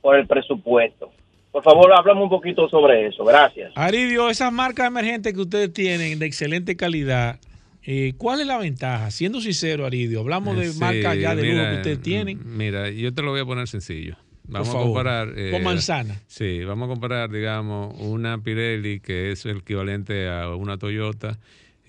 [0.00, 1.10] por el presupuesto.
[1.50, 3.24] Por favor, háblame un poquito sobre eso.
[3.24, 3.72] Gracias.
[3.74, 7.40] Aridio, esas marcas emergentes que ustedes tienen de excelente calidad,
[7.82, 9.10] eh, ¿cuál es la ventaja?
[9.10, 12.40] Siendo sincero, Aridio, hablamos de marcas ya de lujo que ustedes tienen.
[12.44, 14.16] Mira, yo te lo voy a poner sencillo.
[14.44, 15.32] Vamos a comparar.
[15.36, 16.20] Eh, con manzana.
[16.26, 21.38] Sí, vamos a comparar, digamos, una Pirelli que es el equivalente a una Toyota.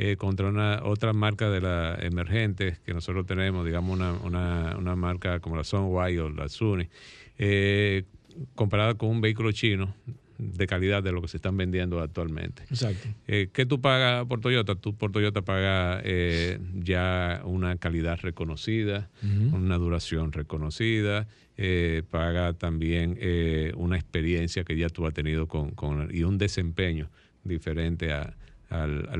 [0.01, 4.95] Eh, contra una otra marca de la emergente que nosotros tenemos, digamos una, una, una
[4.95, 6.88] marca como la Sunway o la Suni,
[7.40, 8.04] eh,
[8.54, 9.96] comparada con un vehículo chino
[10.40, 12.64] de calidad de lo que se están vendiendo actualmente.
[12.70, 13.10] Exacto.
[13.28, 14.76] Eh, ¿Qué tú pagas por Toyota?
[14.76, 19.10] Tú por Toyota pagas eh, ya una calidad reconocida,
[19.52, 21.28] una duración reconocida,
[21.58, 25.74] eh, paga también eh, una experiencia que ya tú has tenido con,
[26.10, 27.10] y un desempeño
[27.44, 28.36] diferente al,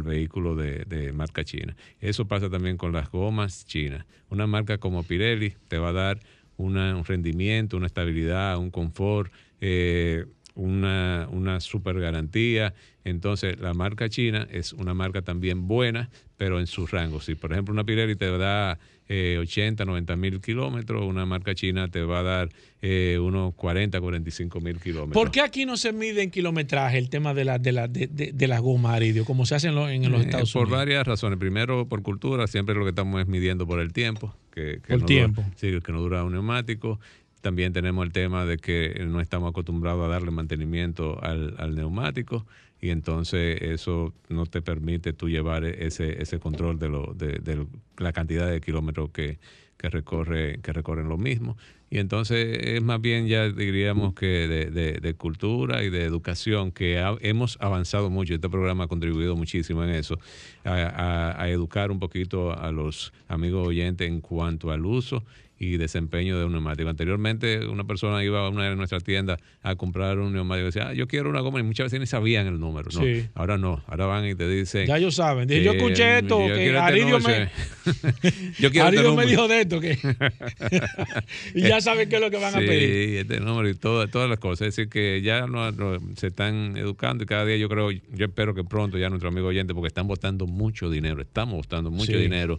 [0.04, 1.76] vehículo de, de, marca china.
[2.00, 4.06] Eso pasa también con las gomas chinas.
[4.30, 6.20] Una marca como Pirelli te va a dar
[6.60, 9.32] un rendimiento, una estabilidad, un confort,
[9.62, 12.74] eh, una, una super garantía.
[13.06, 17.22] Entonces, la marca china es una marca también buena, pero en su rango.
[17.22, 18.78] Si, por ejemplo, una Pirelli te da
[19.10, 22.50] 80, eh, 90 mil kilómetros, una marca china te va a dar
[22.82, 25.14] eh, unos 40, 45 mil kilómetros.
[25.14, 28.08] ¿Por qué aquí no se mide en kilometraje el tema de la, de la, de,
[28.08, 30.54] de, la goma, Aridio, como se hace en, los Estados Unidos?
[30.54, 31.40] Por varias razones.
[31.40, 34.36] Primero, por cultura, siempre lo que estamos es midiendo por el tiempo.
[34.52, 35.44] Que, que tiempo.
[35.56, 37.00] sí, que no dura un neumático.
[37.42, 42.46] También tenemos el tema de que no estamos acostumbrados a darle mantenimiento al, al neumático
[42.82, 47.66] y entonces eso no te permite tú llevar ese, ese control de, lo, de,
[47.98, 49.38] la cantidad de kilómetros que,
[49.78, 51.58] que, recorre, que recorren lo mismo.
[51.92, 57.04] Y entonces es más bien ya diríamos que de, de, cultura y de educación, que
[57.22, 60.20] hemos avanzado mucho, este programa ha contribuido muchísimo en eso,
[60.64, 65.24] a, a educar un poquito a los amigos oyentes en cuanto al uso
[65.60, 66.90] y desempeño de un neumático.
[66.90, 70.88] Anteriormente una persona iba a una de nuestras tiendas a comprar un neumático y decía,
[70.90, 72.90] ah, yo quiero una goma y muchas veces ni sabían el número.
[72.94, 73.02] No,
[73.36, 74.88] ahora no, ahora van y te dicen...
[74.88, 75.50] Ya ellos saben.
[75.50, 78.52] yo escuché esto, que Aridio este me...
[78.60, 79.82] yo quiero Aridio este me dijo de esto.
[79.82, 79.98] que
[81.54, 83.10] Y ya saben qué es lo que van a pedir.
[83.10, 84.68] Sí, este número y todas las cosas.
[84.68, 85.70] Es decir, que ya no,
[86.16, 89.48] se están educando y cada día yo creo, yo espero que pronto ya nuestro amigo
[89.48, 92.58] oyente, porque están botando mucho dinero, estamos botando mucho dinero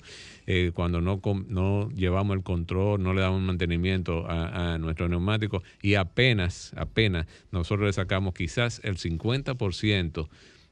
[0.53, 5.95] eh, cuando no, no llevamos el control, no le damos mantenimiento a, nuestro neumático y
[5.95, 10.29] apenas, apenas nosotros le sacamos quizás el 50%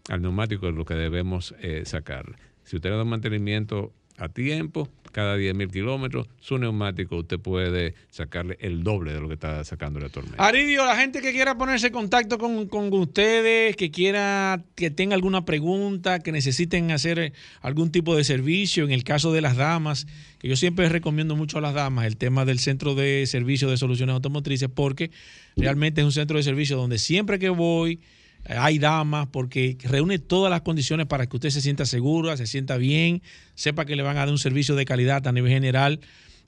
[0.09, 2.37] al neumático de lo que debemos eh, sacar.
[2.64, 8.57] Si usted le da mantenimiento a tiempo, cada 10.000 kilómetros, su neumático usted puede sacarle
[8.61, 10.43] el doble de lo que está sacándole actualmente.
[10.43, 15.45] Aridio, la gente que quiera ponerse en contacto con, ustedes, que quiera, que tenga alguna
[15.45, 20.07] pregunta, que necesiten hacer algún tipo de servicio, en el caso de las damas,
[20.39, 23.77] que yo siempre recomiendo mucho a las damas el tema del centro de servicio de
[23.77, 25.11] soluciones automotrices, porque
[25.57, 28.01] realmente es un centro de servicio donde siempre que voy,
[28.49, 32.76] hay damas, porque reúne todas las condiciones para que usted se sienta segura, se sienta
[32.76, 33.22] bien,
[33.55, 36.01] sepa que le van a dar un servicio de calidad a nivel general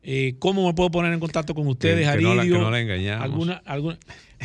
[0.03, 2.71] Eh, ¿Cómo me puedo poner en contacto con ustedes, que, que no la, que no
[2.71, 3.23] la engañamos.
[3.23, 3.99] ¿Alguna, alguna?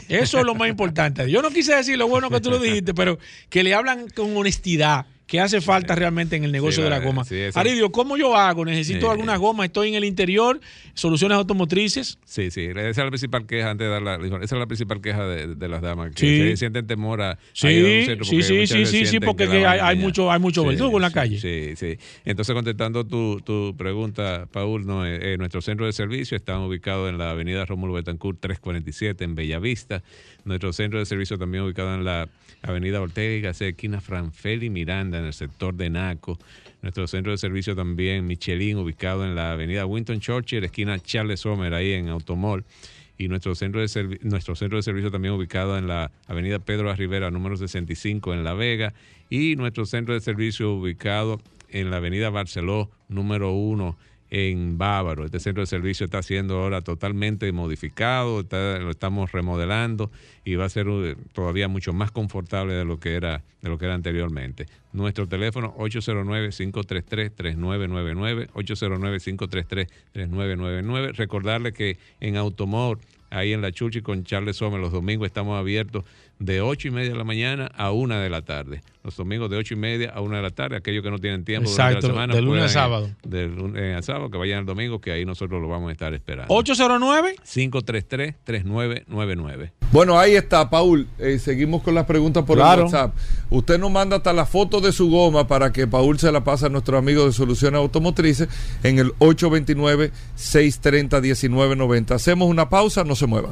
[0.10, 1.32] Eso es lo más importante.
[1.32, 3.18] Yo no quise decir lo bueno que tú lo dijiste, pero
[3.49, 7.00] que le hablan con honestidad que hace falta realmente en el negocio Sí, de la
[7.00, 7.24] goma.
[7.26, 8.64] sí, Aridio, ¿cómo yo hago?
[8.64, 10.60] Necesito algunas gomas, estoy en el interior,
[10.94, 12.20] soluciones automotrices.
[12.26, 15.02] Sí, sí, esa es la principal queja antes de dar la, esa es la principal
[15.02, 16.38] queja de, de las damas que Sí.
[16.52, 19.48] se sienten temor a, a Sí, ir a un sí, sí, sí, sí, sí, porque
[19.48, 21.40] que hay, mucho, hay mucho verdugo en la calle.
[21.40, 21.98] Sí, sí.
[22.24, 27.10] Entonces, contestando tu, tu pregunta, Paul, no, eh, eh, nuestro centro de servicio está ubicado
[27.10, 30.04] en la avenida Rómulo Betancourt 347 en Bellavista.
[30.44, 32.30] Nuestro centro de servicio también ubicado en la
[32.62, 36.38] avenida Ortega esquina Franfeli Miranda, en el sector de Naco.
[36.82, 41.74] Nuestro centro de servicio también, Michelin, ubicado en la avenida Winton Churchill, esquina Charles Sommer,
[41.74, 42.63] ahí en Automol.
[43.18, 46.93] Y nuestro centro, de nuestro centro de servicio también ubicado en la avenida Pedro.
[46.93, 48.93] Rivera, número 65, en La Vega.
[49.30, 51.39] Y nuestro centro de servicio ubicado
[51.70, 53.97] en la avenida Barceló, número 1,
[54.30, 55.26] en Bávaro.
[55.26, 60.10] Este centro de servicio está siendo ahora totalmente modificado, lo estamos remodelando
[60.44, 63.78] y va a ser eh, todavía mucho más confortable de lo que era, de lo
[63.78, 64.66] que era anteriormente.
[64.94, 68.50] Nuestro teléfono 809-533-3999,
[70.14, 71.16] 809-533-3999.
[71.16, 72.98] Recordarle que en Automor,
[73.30, 76.04] ahí en la Chuchi con Charles Sommer, los domingos estamos abiertos
[76.40, 78.82] de 8 y media de la mañana a 1 de la tarde.
[79.04, 80.76] Los domingos de 8 y media a 1 de la tarde.
[80.78, 82.34] Aquellos que no tienen tiempo Exacto, durante la semana.
[82.36, 83.10] de lunes a sábado.
[83.24, 86.12] De lunes a sábado, que vayan el domingo, que ahí nosotros lo vamos a estar
[86.14, 86.52] esperando.
[86.54, 89.72] 809 533-3999.
[89.92, 91.08] Bueno, ahí está, Paul.
[91.20, 92.82] Eh, seguimos con las preguntas por Claro.
[92.82, 93.16] el WhatsApp.
[93.52, 96.66] Usted nos manda hasta la foto de su goma para que Paul se la pase
[96.66, 98.50] a nuestro amigo de Soluciones Automotrices
[98.84, 102.12] en el 829-630-1990.
[102.16, 103.52] Hacemos una pausa, no se muevan.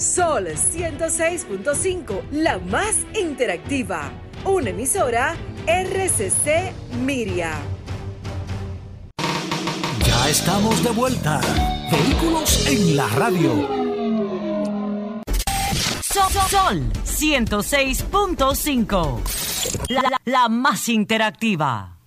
[0.00, 4.10] Sol 106.5, la más interactiva.
[4.44, 5.36] Una emisora
[5.66, 6.72] RCC
[7.04, 7.52] Miria.
[10.06, 11.40] Ya estamos de vuelta.
[11.92, 13.68] Vehículos en la radio.
[16.02, 19.20] Sol, Sol 106.5.
[19.90, 21.98] La, la- la más interactiva.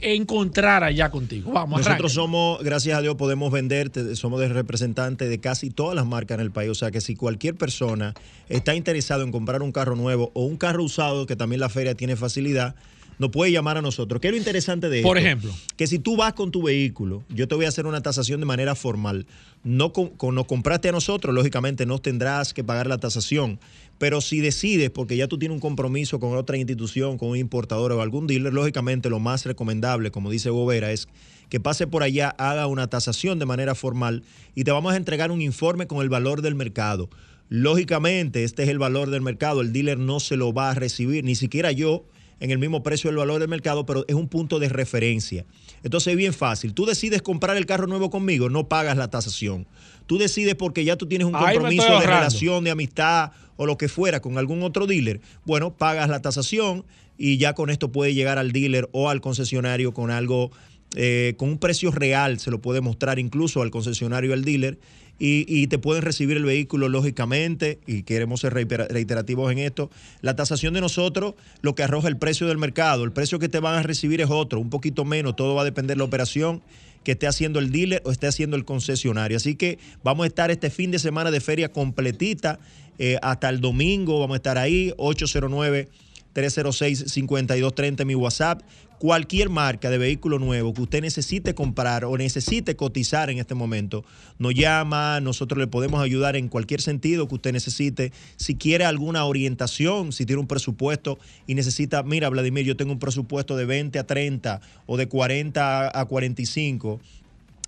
[0.00, 1.52] encontrar allá contigo.
[1.52, 6.06] Vamos, Nosotros somos, gracias a Dios, podemos vender, somos de representantes de casi todas las
[6.06, 6.70] marcas en el país.
[6.70, 8.14] O sea que si cualquier persona
[8.48, 11.94] está interesado en comprar un carro nuevo o un carro usado, que también la feria
[11.94, 12.74] tiene facilidad,
[13.18, 14.20] nos puede llamar a nosotros.
[14.20, 15.26] ¿Qué es lo interesante de Por esto?
[15.26, 15.52] ejemplo.
[15.76, 18.46] Que si tú vas con tu vehículo, yo te voy a hacer una tasación de
[18.46, 19.26] manera formal.
[19.62, 23.58] No con, con- nos compraste a nosotros, lógicamente no tendrás que pagar la tasación.
[23.98, 27.92] Pero si decides, porque ya tú tienes un compromiso con otra institución, con un importador
[27.92, 31.08] o algún dealer, lógicamente lo más recomendable, como dice Gobera, es
[31.48, 35.30] que pase por allá, haga una tasación de manera formal y te vamos a entregar
[35.30, 37.08] un informe con el valor del mercado.
[37.48, 41.22] Lógicamente, este es el valor del mercado, el dealer no se lo va a recibir,
[41.24, 42.04] ni siquiera yo
[42.40, 45.44] en el mismo precio del valor del mercado, pero es un punto de referencia.
[45.82, 46.74] Entonces es bien fácil.
[46.74, 49.66] Tú decides comprar el carro nuevo conmigo, no pagas la tasación.
[50.06, 53.88] Tú decides porque ya tú tienes un compromiso de relación, de amistad o lo que
[53.88, 55.20] fuera con algún otro dealer.
[55.44, 56.84] Bueno, pagas la tasación
[57.16, 60.50] y ya con esto puedes llegar al dealer o al concesionario con algo
[60.96, 64.78] eh, con un precio real, se lo puede mostrar incluso al concesionario, al dealer,
[65.18, 69.90] y, te pueden recibir el vehículo lógicamente, y queremos ser reitera- reiterativos en esto,
[70.20, 73.60] la tasación de nosotros, lo que arroja el precio del mercado, el precio que te
[73.60, 76.62] van a recibir es otro, un poquito menos, todo va a depender de la operación
[77.04, 79.36] que esté haciendo el dealer o esté haciendo el concesionario.
[79.36, 82.58] Así que vamos a estar este fin de semana de feria completita
[82.98, 85.88] eh, hasta el domingo, vamos a estar ahí, 809
[86.34, 88.62] 306-5230 mi WhatsApp.
[88.98, 94.04] Cualquier marca de vehículo nuevo que usted necesite comprar o necesite cotizar en este momento,
[94.38, 98.12] nos llama, nosotros le podemos ayudar en cualquier sentido que usted necesite.
[98.36, 102.98] Si quiere alguna orientación, si tiene un presupuesto y necesita, mira, Vladimir, yo tengo un
[102.98, 107.00] presupuesto de 20 a 30 o de 40 a 45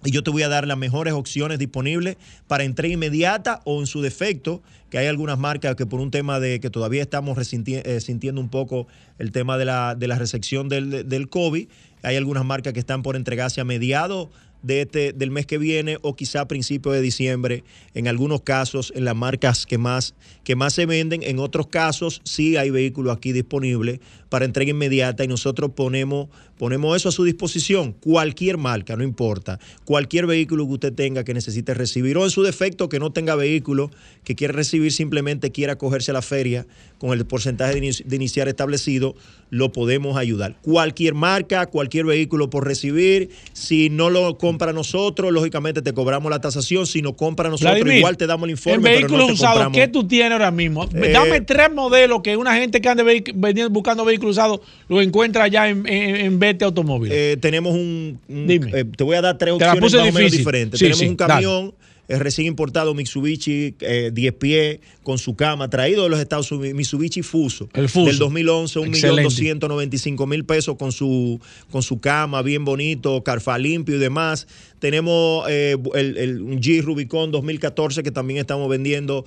[0.05, 2.17] y yo te voy a dar las mejores opciones disponibles
[2.47, 6.39] para entrega inmediata o en su defecto, que hay algunas marcas que por un tema
[6.39, 8.87] de que todavía estamos eh, sintiendo un poco
[9.19, 11.69] el tema de la, de la recepción del, del COVID,
[12.03, 14.29] hay algunas marcas que están por entregarse a mediados
[14.63, 18.93] de este, del mes que viene o quizá a principios de diciembre, en algunos casos
[18.97, 23.17] en las marcas que más, que más se venden, en otros casos sí hay vehículos
[23.17, 28.97] aquí disponibles para entrega inmediata y nosotros ponemos, ponemos eso a su disposición, cualquier marca,
[28.97, 32.99] no importa, cualquier vehículo que usted tenga que necesite recibir o en su defecto que
[32.99, 33.91] no tenga vehículo,
[34.25, 36.67] que quiera recibir simplemente quiera cogerse a la feria
[36.99, 39.15] con el porcentaje de, inici- de iniciar establecido,
[39.51, 40.57] lo podemos ayudar.
[40.63, 46.41] Cualquier marca, cualquier vehículo por recibir, si no lo compra nosotros, lógicamente te cobramos la
[46.41, 48.77] tasación, si no compra nosotros, Vladimir, igual te damos el informe.
[48.77, 49.79] En pero vehículos no te usados, compramos.
[49.79, 50.85] ¿qué tú tienes ahora mismo?
[50.93, 53.23] Eh, Dame tres modelos que una gente que ande
[53.71, 57.11] buscando vehículos usados lo encuentra allá en, en, en Vete Automóvil.
[57.13, 58.19] Eh, tenemos un.
[58.29, 58.71] un- Dime.
[58.75, 60.79] eh, te voy a dar tres opciones más o menos diferentes.
[60.79, 61.75] Sí, tenemos sí, un camión
[62.09, 66.77] eh, recién importado Mitsubishi eh, 10 pies con su cama, traído de los Estados Unidos,
[66.77, 67.69] Mitsubishi Fuso.
[67.75, 68.07] El Fuso.
[68.07, 69.29] Del 2011, Excelente.
[69.29, 71.41] 1.295.000 pesos con su,
[71.71, 74.47] con su cama bien bonito, carfa limpio y demás.
[74.79, 79.25] Tenemos eh, el, el- G Rubicon 2014 que también estamos vendiendo.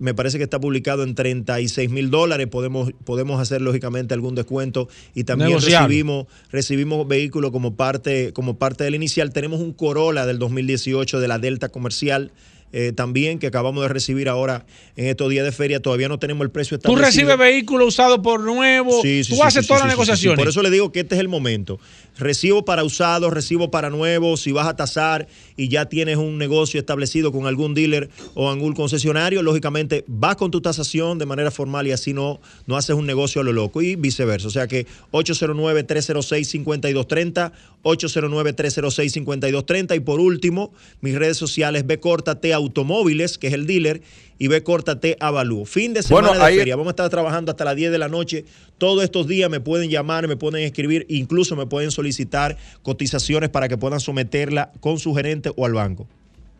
[0.00, 2.46] Me parece que está publicado en 36 mil dólares.
[2.48, 5.50] Podemos, podemos hacer lógicamente algún descuento y también
[5.86, 9.32] recibimos recibimos vehículos como parte, como parte del inicial.
[9.32, 12.32] Tenemos un Corolla del 2018 de la Delta Comercial.
[12.72, 14.66] Eh, también que acabamos de recibir ahora
[14.96, 17.28] en estos días de feria, todavía no tenemos el precio Tú establecido.
[17.28, 20.38] recibes vehículos usados por nuevo, Sí, sí, tú sí, haces todas las negociaciones.
[20.38, 21.78] Por eso le digo que este es el momento.
[22.18, 24.40] Recibo para usados, recibo para nuevos.
[24.40, 28.74] Si vas a tasar y ya tienes un negocio establecido con algún dealer o algún
[28.74, 33.06] concesionario, lógicamente vas con tu tasación de manera formal y así no, no haces un
[33.06, 34.48] negocio a lo loco y viceversa.
[34.48, 37.52] O sea que 809-306-5230,
[37.84, 41.98] 809-306-5230 y por último, mis redes sociales, B
[42.40, 44.02] T Automóviles, que es el dealer,
[44.38, 44.62] y B
[45.00, 45.64] T Avalúo.
[45.64, 46.76] Fin de semana Bueno, de ahí- feria.
[46.76, 48.44] Vamos a estar trabajando hasta las 10 de la noche.
[48.78, 53.68] Todos estos días me pueden llamar, me pueden escribir, incluso me pueden solicitar cotizaciones para
[53.68, 56.06] que puedan someterla con su gerente o al banco.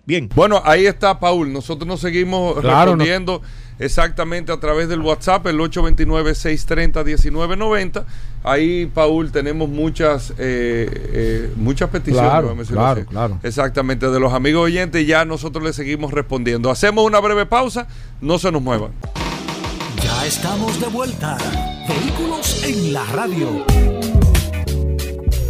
[0.06, 0.28] Bien.
[0.34, 1.52] Bueno, ahí está Paul.
[1.52, 3.42] Nosotros nos seguimos Claro, no- respondiendo
[3.78, 8.06] exactamente a través del WhatsApp, el 829-630-1990.
[8.44, 12.68] Ahí, Paul, tenemos muchas eh, eh, muchas peticiones.
[12.68, 13.40] Claro, claro.
[13.42, 15.06] Exactamente, de los amigos oyentes.
[15.06, 16.70] Ya nosotros le seguimos respondiendo.
[16.70, 17.86] Hacemos una breve pausa.
[18.20, 18.92] No se nos muevan.
[20.02, 21.36] Ya estamos de vuelta.
[21.88, 23.64] Vehículos en la radio.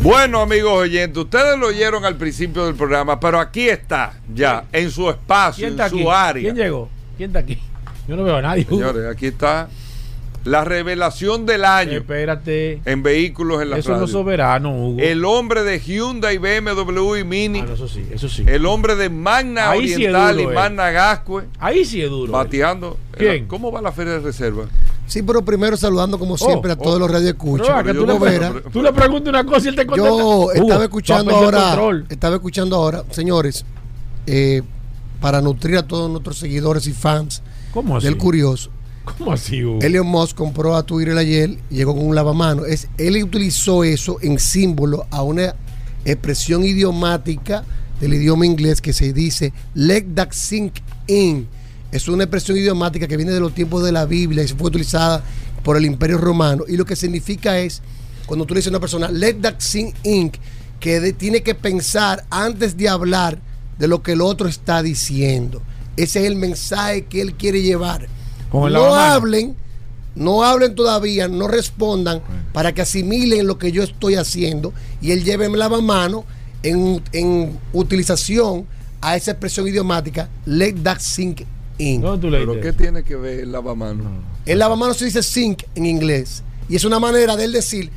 [0.01, 4.93] Bueno, amigos oyentes, ustedes lo oyeron al principio del programa, pero aquí está, ya, en
[4.93, 6.07] su espacio, ¿Quién en su aquí?
[6.09, 6.43] área.
[6.43, 6.89] ¿Quién llegó?
[7.17, 7.59] ¿Quién está aquí?
[8.07, 8.65] Yo no veo a nadie.
[8.65, 9.69] Señores, aquí está
[10.45, 12.81] la revelación del año Espérate.
[12.85, 14.07] en vehículos en la Eso no radio.
[14.07, 15.01] es soberano, Hugo.
[15.01, 17.61] El hombre de Hyundai, BMW y Mini.
[17.61, 18.45] Ah, eso sí, eso sí.
[18.47, 20.55] El hombre de Magna Ahí sí Oriental duro, y eh.
[20.55, 21.45] Magna Gascue.
[21.59, 22.33] Ahí sí es duro.
[22.33, 22.97] Bateando.
[23.13, 23.47] ¿Quién?
[23.47, 24.67] ¿Cómo va la feria de reserva?
[25.07, 26.99] Sí, pero primero saludando como siempre a todos oh.
[26.99, 27.69] los radioescuchas.
[27.83, 28.53] Pero, que tú, le, Vera.
[28.73, 30.11] tú le preguntas una cosa y él te contesta.
[30.11, 33.65] Yo estaba escuchando ahora, estaba escuchando ahora, señores,
[34.27, 34.63] eh,
[35.21, 38.07] para nutrir a todos nuestros seguidores y fans ¿Cómo así?
[38.07, 38.71] del curioso.
[39.17, 39.81] ¿Cómo así, Hugo?
[39.81, 42.65] Elon Musk compró a Twitter ayer llegó con un lavamano.
[42.65, 45.55] Es, él utilizó eso en símbolo a una
[46.05, 47.65] expresión idiomática
[48.01, 50.75] del idioma inglés que se dice let that sink
[51.07, 51.47] in.
[51.91, 55.23] Es una expresión idiomática que viene de los tiempos de la Biblia y fue utilizada
[55.63, 56.65] por el Imperio Romano.
[56.69, 57.81] Y lo que significa es,
[58.27, 60.31] cuando tú le dices a una persona, let that sink in,
[60.81, 63.41] que tiene que pensar antes de hablar
[63.79, 65.63] de lo que el otro está diciendo.
[65.97, 68.09] Ese es el mensaje que él quiere llevar.
[68.51, 69.13] Con el no lavamano.
[69.13, 69.57] hablen,
[70.15, 72.23] no hablen todavía, no respondan
[72.53, 76.25] para que asimilen lo que yo estoy haciendo y él lleve el lavamano
[76.63, 78.67] en, en utilización
[79.01, 81.43] a esa expresión idiomática, let that sink
[81.79, 82.03] in.
[82.03, 84.07] ¿Pero qué tiene que ver el lavamanos?
[84.45, 87.91] El lavamano se dice sink en inglés y es una manera de él decir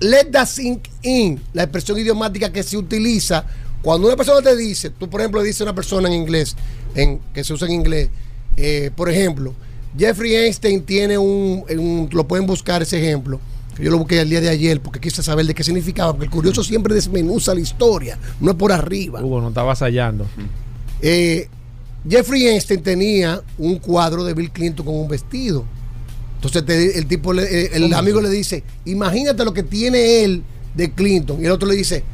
[0.00, 3.44] let that sink in, la expresión idiomática que se utiliza
[3.82, 6.56] cuando una persona te dice, tú por ejemplo le dices a una persona en inglés,
[6.94, 8.10] en, que se usa en inglés,
[8.56, 9.54] eh, por ejemplo,
[9.96, 13.40] Jeffrey Einstein tiene un, un- lo pueden buscar ese ejemplo,
[13.76, 16.26] que yo lo busqué el día de ayer porque quise saber de qué significaba, porque
[16.26, 19.22] el curioso siempre desmenuza la historia, no es por arriba.
[19.22, 20.26] Hugo, no estaba ensayando.
[21.00, 21.48] Eh,
[22.08, 25.64] Jeffrey Einstein tenía un cuadro de Bill Clinton con un vestido.
[26.36, 30.22] Entonces te- el tipo, le- eh, el ¿Cómo amigo le dice, imagínate lo que tiene
[30.22, 30.42] él
[30.74, 31.40] de Clinton.
[31.42, 32.04] Y el otro le dice,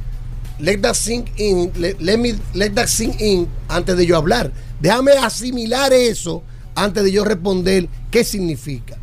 [0.58, 4.50] let that sink in, let, let me let that sink in antes de yo hablar.
[4.80, 6.42] Déjame asimilar eso
[6.74, 8.96] antes de yo responder qué significa.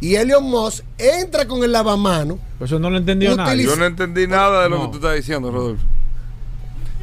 [0.00, 2.38] Y Elon Musk entra con el lavamano.
[2.58, 3.64] Pues eso no lo entendió nadie.
[3.64, 4.82] Yo no entendí nada de lo No.
[4.84, 5.82] que tú estás diciendo, Rodolfo.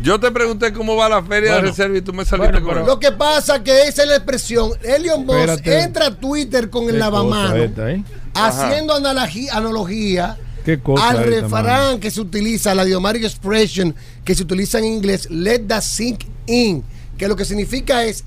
[0.02, 2.86] Yo te pregunté cómo va la feria de reserva y tú me saliste bueno, con.
[2.86, 4.72] Lo que pasa que esa es la expresión.
[4.84, 5.84] Elon Musk Espérate.
[5.84, 7.56] entra a Twitter con el lavamano.
[7.56, 8.04] esta, ¿eh?
[8.34, 13.96] haciendo analogía, analogía Qué cosa al esta, refrán que se utiliza, la idiomatic expression
[14.26, 16.84] que se utiliza en inglés, let that sink in,
[17.18, 18.26] que lo que significa es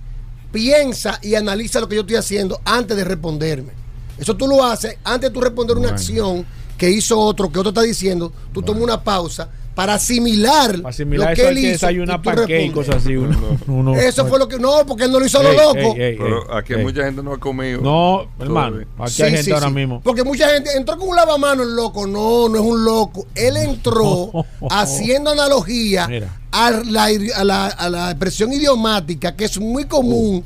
[0.52, 3.72] piensa y analiza lo que yo estoy haciendo antes de responderme.
[4.18, 5.96] Eso tú lo haces antes de tú responder una Bueno.
[5.96, 6.46] acción
[6.76, 9.48] que hizo otro, que otro está diciendo, tú tomas una pausa
[9.78, 11.68] para asimilar, Para asimilar lo que él hizo.
[11.68, 13.14] desayunar panqueque y cosas así.
[13.14, 14.58] Uno, uno- Eso fue lo que.
[14.58, 15.94] No, porque él no lo hizo a lo loco.
[15.96, 16.82] ey, ey, Pero aquí ey.
[16.82, 17.80] mucha gente no ha comido.
[17.80, 18.78] No, hermano.
[18.98, 19.74] Aquí Sí, hay gente sí, ahora sí.
[19.74, 20.00] mismo.
[20.02, 22.08] Porque mucha gente entró con un lavamano el loco.
[22.08, 23.24] No, no es un loco.
[23.36, 24.32] Él entró
[24.68, 26.08] haciendo analogía
[26.50, 27.04] a la,
[27.36, 30.44] a, la, a la expresión idiomática que es muy común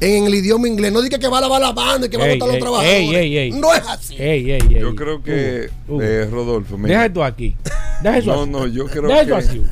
[0.00, 0.92] en el idioma inglés.
[0.92, 2.58] No diga que va a lavar la mano y que va a Ey, botar los
[2.60, 3.00] trabajadores.
[3.00, 3.50] ey, ey, ey.
[3.52, 4.14] No es así.
[4.18, 4.80] Ey, ey, ey.
[4.80, 6.94] Yo creo que, Hugo, Hugo, eh, Rodolfo, mira.
[6.94, 7.56] Deja esto aquí.
[8.02, 8.50] Deja eso No, así.
[8.50, 9.58] no, yo creo Deja que eso así.
[9.58, 9.68] Hugo.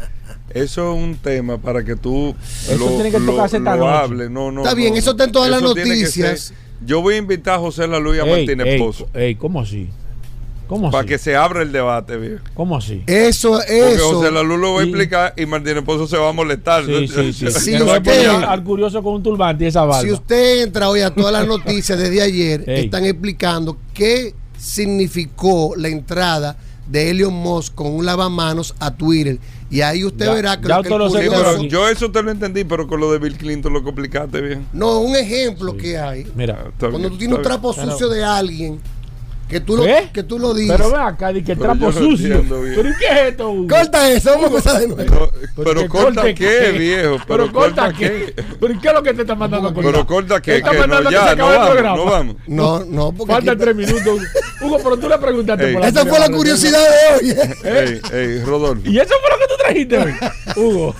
[0.51, 2.35] eso es un tema para que tú
[2.69, 3.89] Eso tiene que tocarse lo noche.
[3.91, 4.31] hables.
[4.31, 4.99] No, no, Está no, bien, no.
[4.99, 6.53] eso está en todas las noticias.
[6.85, 9.35] Yo voy a invitar a José La Luis y a Ey, Martínez ey, Pozo ey,
[9.37, 9.89] ¿cómo así?
[10.73, 11.09] ¿Cómo para así?
[11.09, 12.43] que se abra el debate, viejo.
[12.55, 13.03] ¿Cómo así?
[13.07, 14.15] Eso, Porque eso.
[14.15, 16.87] José La Luz lo va a explicar y Martínez Pozo se va a molestar.
[16.87, 17.51] Sí, sí, sí.
[17.51, 20.01] Sí, Que no usted- al, curioso con un turbante y esa barba.
[20.01, 22.85] Si usted entra hoy a todas las noticias desde ayer, Ey.
[22.87, 26.57] están explicando qué significó la entrada
[26.89, 29.39] de Elon Musk con un lavamanos a Twitter.
[29.71, 31.57] Y ahí usted Ya- verá que ya lo que el usted lo sé, Sí, curioso-
[31.59, 34.67] pero yo eso te lo entendí, pero con lo de Bill Clinton lo complicaste bien.
[34.73, 36.27] No, un ejemplo que hay.
[36.35, 36.65] Mira.
[36.69, 38.81] Está Cuando bien, tú tienes un trapo Pero- sucio de alguien,
[39.53, 40.09] que tú lo, ¿Qué?
[40.13, 40.77] que tú lo dices.
[40.77, 42.43] Pero ve acá, di que trapo no sucio.
[42.49, 43.69] ¿Pero qué es esto, Hugo?
[43.69, 45.31] Corta eso, vamos a empezar de nuevo.
[45.57, 47.19] No, Pero corta qué, viejo.
[47.29, 48.33] Pero corta qué.
[48.35, 48.45] qué.
[48.59, 49.93] ¿Pero qué es lo que te está mandando a cortar?
[49.93, 50.57] Pero corta qué.
[50.57, 51.97] está que mandando no, que se ya, no acabe el vamos, programa.
[51.97, 52.37] no vamos.
[52.47, 53.33] No, no, porque.
[53.33, 54.21] Faltan tres minutos.
[54.61, 55.73] Hugo, pero tú le preguntaste Ey.
[55.73, 57.37] por la Esa fue la curiosidad de hoy.
[57.65, 58.89] Ey, ey, Rodolfo.
[58.91, 60.15] Y eso fue lo que tú trajiste hoy,
[60.57, 60.95] Hugo.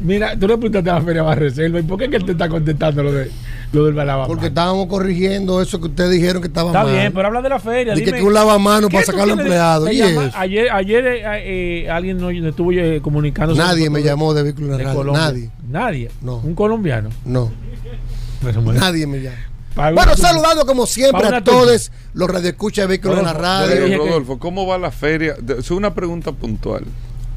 [0.00, 1.78] Mira, tú le preguntaste a la Feria Más Reserva.
[1.78, 3.30] ¿Y por qué que él te está contestando lo, de,
[3.74, 4.26] lo del lavamanos?
[4.28, 6.92] Porque estábamos corrigiendo eso que ustedes dijeron que estaba Está mal.
[6.92, 7.94] bien, pero habla de la feria.
[7.94, 9.88] Dime, que un lavamanos ¿qué para sacar a los de- empleados.
[10.34, 11.22] ayer ayer eh,
[11.84, 13.60] eh, alguien no, no estuvo eh, comunicándose.
[13.60, 14.96] Nadie me llamó de vehículo en de radio.
[14.98, 15.22] Colombia.
[15.22, 15.50] Nadie.
[15.68, 16.10] Nadie.
[16.22, 16.36] No.
[16.38, 17.10] Un colombiano.
[17.24, 17.50] No,
[18.74, 19.36] nadie me llama.
[19.92, 23.98] Bueno, saludando como siempre a todos los radioescuchas de vehículos en la radio.
[23.98, 25.34] Rodolfo, ¿cómo va la feria?
[25.40, 26.84] De- Es una pregunta puntual.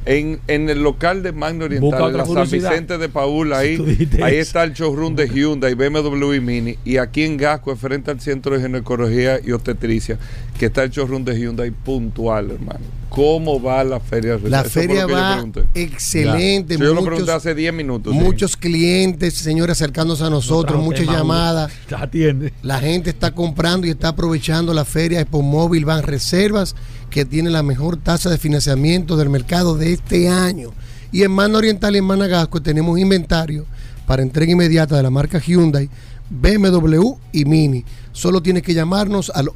[0.06, 2.50] En, en el local de Magno Oriental, en la San.
[2.50, 6.78] Vicente de Paul, ahí, ahí está el showroom de Hyundai, BMW y Mini.
[6.86, 10.18] Y aquí en Gasco, frente al Centro de Ginecología y Obstetricia,
[10.58, 12.80] que está el showroom de Hyundai puntual, hermano.
[13.18, 14.40] ¿Cómo va la feria?
[14.44, 15.44] La Eso feria va
[15.74, 16.76] excelente.
[16.76, 18.14] Sí, yo lo muchos- pregunté hace 10 minutos.
[18.14, 18.20] sí.
[18.20, 21.72] Muchos clientes, señores, acercándose a nosotros, muchas llamadas.
[21.90, 22.54] La atiende.
[22.62, 26.76] La gente está comprando y está aprovechando la feria Expo Móvil Van Reservas,
[27.10, 30.72] que tiene la mejor tasa de financiamiento del mercado de este año.
[31.12, 33.66] Y en Mano Oriental y en Managasco tenemos inventario
[34.06, 35.90] para entrega inmediata de la marca Hyundai,
[36.30, 37.84] BMW y Mini.
[38.12, 39.50] Solo tienes que llamarnos al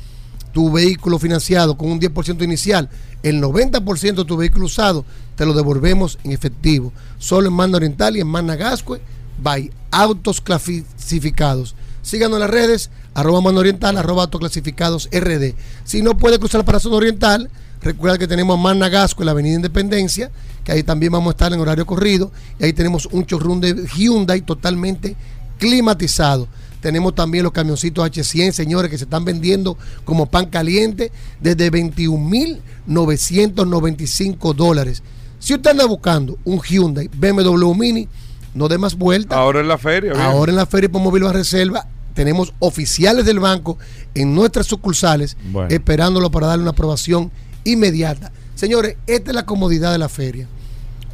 [0.52, 2.88] tu vehículo financiado con un 10% inicial,
[3.22, 5.04] el 90% de tu vehículo usado
[5.36, 6.92] te lo devolvemos en efectivo.
[7.18, 9.00] Solo en Manda Oriental y en Manda Gascue,
[9.40, 11.76] by Autos Clasificados.
[12.02, 15.54] Síganos en las redes, arroba Manda Oriental, arroba Autos Clasificados RD.
[15.84, 17.50] Si no puede cruzar para Zona Oriental,
[17.80, 18.58] recuerda que tenemos
[18.90, 20.30] Gascue en la Avenida Independencia,
[20.64, 23.86] que ahí también vamos a estar en horario corrido, y ahí tenemos un showroom de
[23.96, 25.16] Hyundai totalmente
[25.58, 26.48] climatizado.
[26.80, 31.10] Tenemos también los camioncitos H100, señores, que se están vendiendo como pan caliente
[31.40, 35.02] desde 21.995 dólares.
[35.38, 38.08] Si usted anda buscando un Hyundai BMW Mini,
[38.54, 39.36] no dé más vuelta.
[39.36, 40.12] Ahora en la feria.
[40.12, 40.24] bien.
[40.24, 43.78] Ahora en la Feria por Móvil Reserva tenemos oficiales del banco
[44.14, 45.68] en nuestras sucursales Bueno.
[45.72, 47.30] esperándolo para darle una aprobación
[47.64, 48.32] inmediata.
[48.56, 50.48] Señores, esta es la comodidad de la feria.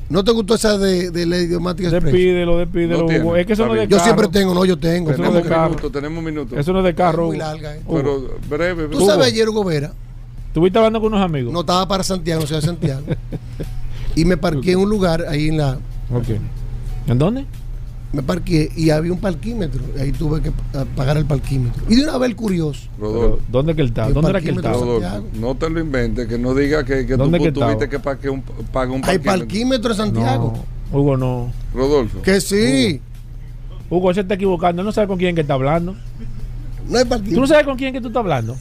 [0.09, 1.89] ¿No te gustó esa de, de la idiomática?
[1.89, 3.23] Despídelo, despídelo, No tiene.
[3.25, 3.35] Hugo.
[3.35, 3.89] Es que eso no es de bien.
[3.99, 4.31] Yo siempre carro.
[4.31, 5.11] tengo, no, yo tengo.
[5.11, 5.69] Eso no es de Tenemos carro.
[5.69, 6.57] minutos, tenemos minutos.
[6.59, 7.25] Eso no es de carro.
[7.25, 7.45] Muy Hugo.
[7.45, 7.81] larga, eh.
[7.91, 8.87] Pero breve.
[8.87, 9.91] ¿Tú sabes ayer, Hugo Vera?
[10.47, 11.51] ¿Estuviste hablando con unos amigos?
[11.51, 13.01] No estaba para Santiago, ciudad de Santiago.
[14.15, 15.73] y me parqué en un lugar ahí en la.
[16.13, 16.29] Ok.
[17.07, 17.45] ¿En dónde?
[18.17, 19.79] Me parqué y había un parquímetro.
[19.99, 21.83] Ahí tuve que pa- pagar el parquímetro.
[21.87, 22.89] Y de una vez el curioso.
[22.99, 23.39] Rodolfo.
[23.47, 24.07] ¿Dónde que él está?
[24.07, 25.17] El ¿Dónde era que él parquímetro estaba?
[25.19, 27.89] Rodolfo, no te lo inventes, que no diga que, que tú ¿Dónde que tuviste estaba?
[27.91, 29.23] que pague un, un Hay parquímetro.
[29.23, 30.65] parquímetro de Santiago.
[30.91, 31.53] No, Hugo, no.
[31.75, 32.23] Rodolfo.
[32.23, 32.99] Que sí.
[33.87, 34.81] Hugo, se está equivocando.
[34.81, 35.95] Él no sabe con quién que está hablando.
[36.89, 37.41] No hay ¿Tú parquímetro.
[37.41, 38.57] no sabes con quién que tú estás hablando?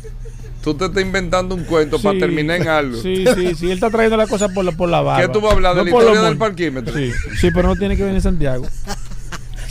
[0.62, 2.96] Tú te estás inventando un cuento para terminar en algo.
[3.00, 3.66] Sí, sí, sí.
[3.66, 5.24] Él está trayendo la cosa por la, por la barba.
[5.26, 6.92] ¿Qué tú vas a hablar de la por historia los del parquímetro?
[6.94, 8.66] Sí, sí, pero no tiene que venir Santiago.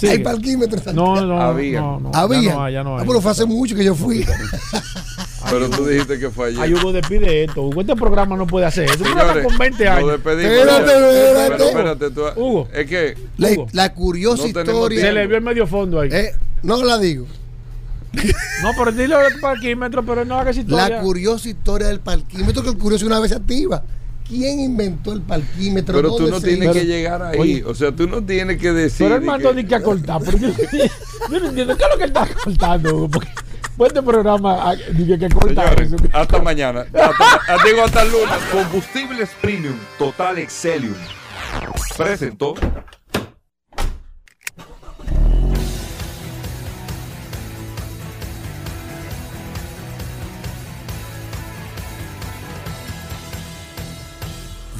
[0.07, 0.18] Sigue.
[0.18, 1.15] Hay parquímetro de Santiago.
[1.15, 1.82] No, no, Había.
[1.82, 2.11] no, no.
[2.14, 2.41] Había.
[2.41, 3.07] Ya no ya no Ah, hay.
[3.07, 4.26] pero fue hace mucho que yo fui.
[5.48, 6.60] Pero tú dijiste que fue ayer.
[6.60, 7.61] Ay, Hugo, despide esto.
[7.61, 8.95] Hugo, este programa no puede hacer eso.
[8.95, 10.14] Un programa Señores, con 20 Lo años.
[10.15, 10.91] Espérate, espérate.
[11.53, 12.68] Pero espérate, tú- Hugo.
[12.73, 13.68] Es que La, Hugo.
[13.72, 15.02] la curiosa No historia.
[15.02, 16.10] Se le vio el medio fondo ahí.
[16.11, 16.32] Eh,
[16.64, 17.27] no la digo.
[18.64, 20.90] No, pero dile al parquímetro, pero no hagas historia.
[20.90, 23.84] La curiosa historia del parquímetro, que el curioso una vez se activa.
[24.27, 25.95] ¿Quién inventó el parquímetro?
[25.95, 27.39] Pero tú ¿Dónde no tienes que llegar ahí.
[27.39, 27.64] Oye.
[27.65, 29.06] o sea, tú no tienes que decir.
[29.06, 30.22] Pero él mandó que- ni que a cortar.
[30.26, 30.47] Pero yo,
[31.31, 32.95] yo no entiendo qué es lo que él está cortando.
[32.95, 33.30] Hugo, Porque
[33.77, 36.03] pues este programa ah, dije que corta Señores, eso.
[36.14, 36.85] hasta mañana.
[36.93, 38.35] Hasta, digo hasta el lunes.
[38.52, 40.95] Combustibles Premium Total Excelium.
[41.97, 42.56] Presentó.